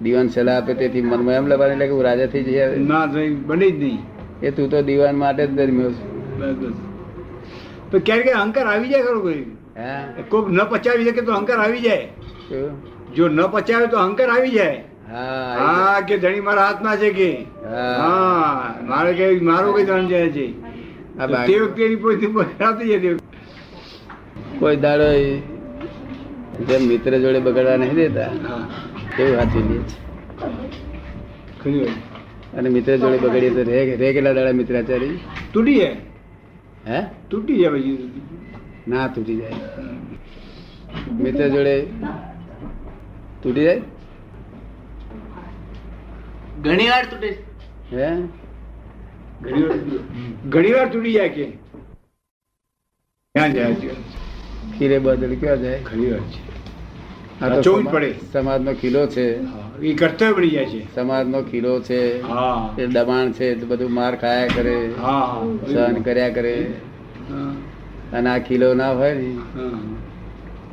[0.04, 3.72] દીવાન સલાહ આપે તેથી મનમાં એમ લેવાની લાગે હું રાજા થઈ જઈએ ના થઈ બની
[3.72, 4.00] જ નહીં.
[4.44, 6.54] એ તું તો દીવાન માટે જ દરમ્યો છે
[7.92, 9.44] બસ ક્યારેક અહંકાર આવી જાય ખરો કોઈ.
[9.78, 10.06] હા.
[10.30, 12.08] કોક ન પચાવી શકે તો અહંકાર આવી જાય.
[13.16, 14.80] જો ન પચાવે તો અહંકાર આવી જાય.
[15.12, 17.30] હા કે ધણી મારા હાથમાં છે કે.
[17.66, 18.76] હા.
[18.86, 20.48] મારે કે મારો કઈ ધણ જાય છે
[21.18, 23.18] તો તે વખતે જાય
[24.60, 25.10] કોઈ દાડો
[26.68, 28.32] જેમ મિત્ર જોડે બગાડવા નહીં દેતા.
[29.12, 29.98] હા વાત સાચવી લે છે
[31.60, 32.00] ખરી વાત.
[32.54, 35.16] અને મિત્ર જોડે બગડીએ તો રે રે કેટલા દાડા મિત્રાચારી
[35.54, 35.98] તૂટી જાય.
[36.86, 37.00] હે?
[37.30, 37.98] તૂટી જાય પછી.
[38.88, 39.60] ના તૂટી જાય.
[41.20, 41.76] મિત્ર જોડે
[43.44, 43.84] તૂટી જાય?
[46.56, 47.30] ઘણી વાર તૂટે
[47.92, 48.08] હે?
[49.42, 49.80] ઘણી વાર
[50.48, 51.46] ઘણી વાર તૂટી જાય કે.
[53.36, 53.90] ક્યાં જાય છે?
[54.74, 55.82] ખીરે બદલ ક્યાં જાય?
[55.86, 56.51] ઘણી વાર છે.
[57.42, 58.16] આ તો સાચવવું જ સમા- પડે.
[58.34, 59.40] સમાજનો કિલ્લો છે.
[59.82, 60.96] એ કર્તવ્ય બની જાય છે.
[60.96, 62.22] સમાજનો કિલ્લો છે.
[62.82, 64.92] એ દબાણ છે તો બધું માર ખાયા કરે
[65.74, 66.74] સહન કર્યા કરે.
[68.14, 69.38] અને આ કિલ્લો ના હોય ને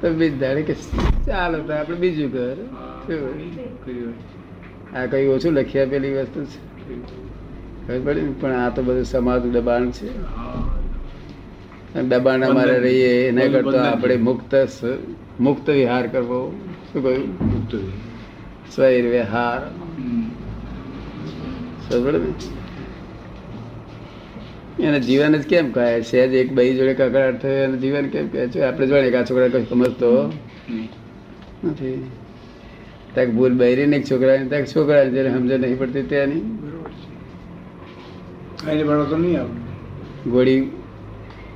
[0.01, 0.75] તો બીજ દાડે કે
[1.27, 2.57] ચાલો તો આપણે બીજું કર.
[4.99, 6.69] આ કઈ ઓછું લખી આપેલી વસ્તુ છે.
[7.89, 8.35] ખબર પડી?
[8.41, 10.09] પણ આ તો બધું સમાજ દબાણ છે.
[12.03, 14.55] દબાણ અમારે રહીએ એના કરતો આપણે મુક્ત
[15.41, 16.51] મુક્ત વિહાર કરવો.
[16.93, 17.29] શું કહ્યું?
[17.29, 17.77] મુક્ત
[18.75, 19.61] સ્વૈર વિહાર.
[24.83, 26.01] એને જીવન જ કેમ કહે?
[26.03, 28.49] સહેજ એક બઈ જોડે કકડાટ થયો એને જીવન કેમ કહે?
[28.49, 30.33] છે આપણે જોડે કે આ છોકરા કઈ સમજતો?
[31.65, 32.11] નથી.
[33.15, 36.41] ત્યાં ભૂલ બહેરી ને એક છોકરાની ત્યાં છોકરાની જેને સમજે નહીં પડતી ત્યાંની
[40.35, 40.78] બરોબર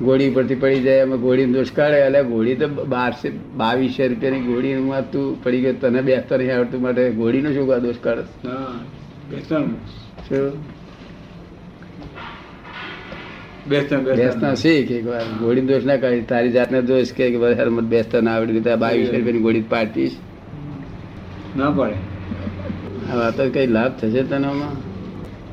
[0.06, 1.98] ઘોડી પરથી પડી જાય અમે ઘોડીનો દોષ કાઢે.
[2.06, 3.28] એટલે ગોળી તો બારસે
[3.60, 8.00] બાવીસો રૂપિયાની ઘોડીમાં તું પડી ગયો તને બેસતા નહીં આવડતું માટે ગોળીનો શું કાં દોષ
[8.06, 8.24] કાઢે?
[8.48, 8.72] હા
[9.30, 9.76] બેસવાનું
[10.28, 10.52] શું?
[13.70, 16.26] બેસતા બેસતા શીખ એક વાર ઘોડી દોષ ના કાઢી.
[16.32, 17.30] તારી જાતને દોષ કે
[17.94, 20.16] બેસતા ના આવડી ત્યાં બાવીસો રૂપિયાની ઘોડી પાડતીશ.
[21.56, 21.96] ના પડે.
[23.10, 24.76] આ વાતો કઈ લાભ થશે તને આમાં?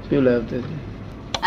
[0.10, 0.76] શું લાભ થશે?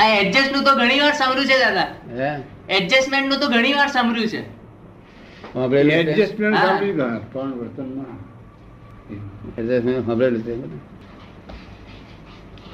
[0.01, 1.89] આ એડજસ્ટનું તો ઘણી વાર સાંભળ્યું છે દાદા.
[2.19, 2.31] હે?
[2.73, 4.63] એડજસ્ટમેન્ટનું તો ઘણી વાર સાંભળ્યું છે.
[5.93, 7.21] એડજસ્ટમેન્ટ સાંભળી ગયા.
[7.33, 8.33] પણ વર્તનમાં
[9.59, 10.67] Adjustment સાંભળેલું છે.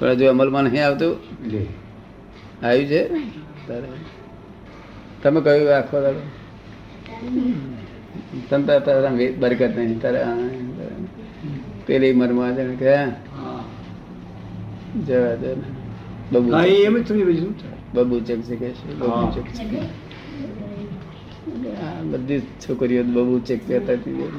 [0.00, 1.16] પણ હજુ અમલમાં નહીં આવતું.
[2.66, 3.08] આવ્યું છે?
[3.68, 3.88] તારે.
[5.22, 6.20] તમે કયું આખો દાડો?
[8.50, 10.00] તમ તાર બરકત નહીં.
[10.00, 10.24] તારે.
[11.86, 12.96] પેલી મરમાં જાણે કે
[15.00, 17.54] જવા દે એમ જ સમજી પછી
[17.94, 18.56] શું થાય બબુ ચક છે?
[18.56, 19.80] કે છે બબુચક છે
[21.82, 24.30] આ બધી છોકરીઓ બબુચક કહેતા હતી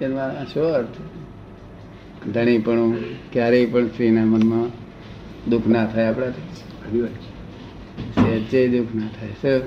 [0.00, 0.46] એમાં.
[0.46, 0.98] શું અર્થ?
[2.32, 2.92] ધણી પણ
[3.32, 4.70] ક્યારેય પણ સ્ત્રીના મનમાં
[5.48, 6.32] દુઃખ ના થાય આપણા
[8.14, 9.60] સહેજે દુઃખ ના થાય સર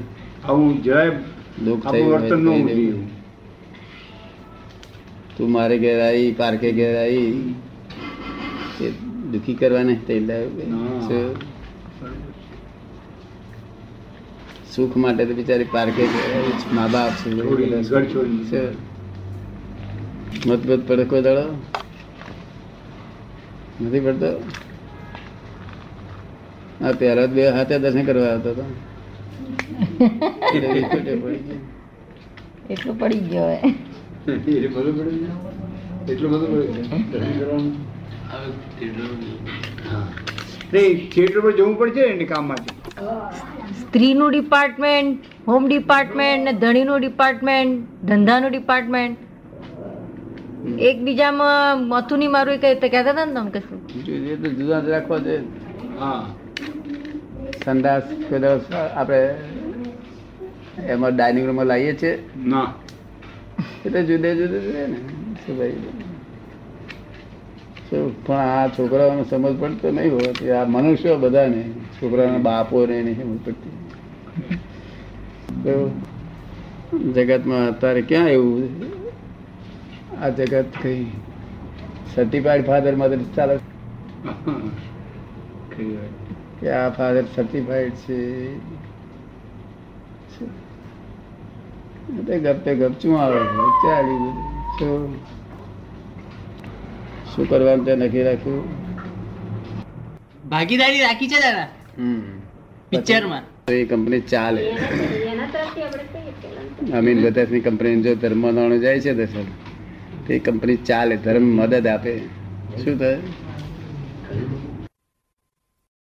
[0.43, 1.19] આવું જરાય
[1.65, 2.03] દુઃખ થઈ
[5.37, 7.55] તું મારે ઘેર આવી પાર્કે ઘેર આવી
[9.31, 11.07] દુઃખી કરવાને નહીં તે લાવ્યો ના.
[11.07, 11.35] શું?
[14.77, 16.73] સુખ માટે તો બિચારી પારકે છે.
[16.73, 18.87] મા બાપ છે?
[20.47, 21.45] મતભેદ પડે કોઈ દાડો
[23.81, 24.29] નથી પડતો
[26.85, 28.65] આ પહેલા બે હાથે દર્શન કરવા આવતો હતો
[30.59, 30.93] પડી ગયો.
[32.69, 33.49] એટલું પડી ગયો.
[36.11, 37.73] એટલું બધું.
[39.91, 40.07] હા.
[41.11, 42.76] થિયેટર પર જવું પડશે ને એને કામ માટે
[43.81, 49.17] સ્ત્રીનું ડિપાર્ટમેન્ટ હોમ ડિપાર્ટમેન્ટ ને ધણીનું ડિપાર્ટમેન્ટ ધંધાનું ડિપાર્ટમેન્ટ.
[50.79, 53.79] એકબીજામાં મથુની મારું કઈ કહેતા હતા ને તમે કશું
[54.31, 55.35] એ તો જુદા રાખવા છે
[55.99, 56.25] હા.
[57.65, 58.03] સંદાસ
[58.95, 59.21] આપણે
[60.87, 62.13] એમાં ડાઇનિંગ રૂમમાં લાવીએ છીએ.
[62.45, 62.67] ના.
[63.85, 64.97] એટલે જુદે જુદે ને.
[65.45, 66.06] શું ભાઈ?
[68.25, 70.51] પણ આ છોકરાઓને સમજ પડતો નહીં હોતી.
[70.51, 71.63] આ મનુષ્યો બધાને
[72.01, 73.71] છોકરાના બાપોને નહીં સમજ પડતી.
[77.13, 78.69] જગતમાં અત્યારે ક્યાં એવું
[80.21, 81.05] આ જગત કઈ
[82.15, 83.57] સર્ટિફાઈડ ફાધર મધર ચાલે.
[86.59, 88.19] કે આ ફાધર સર્ટિફાઈડ છે.
[92.37, 93.67] ગપે ગપચું આવે છે?
[93.83, 95.36] ચાલી બધું.
[97.37, 98.63] શું કરવાનું તે નક્કી રાખ્યું?
[100.49, 101.67] ભાગીદારી રાખી છે દાદા?
[102.91, 103.43] પિક્ચરમાં.
[103.71, 104.61] એ કંપની ચાલે.
[106.99, 109.47] અમીન બતાસની કંપની જો ધર્મ નાણું જાય છે દર્શન
[110.27, 112.13] તે કંપની ચાલે ધર્મ મદદ આપે.
[112.83, 113.19] શું થાય?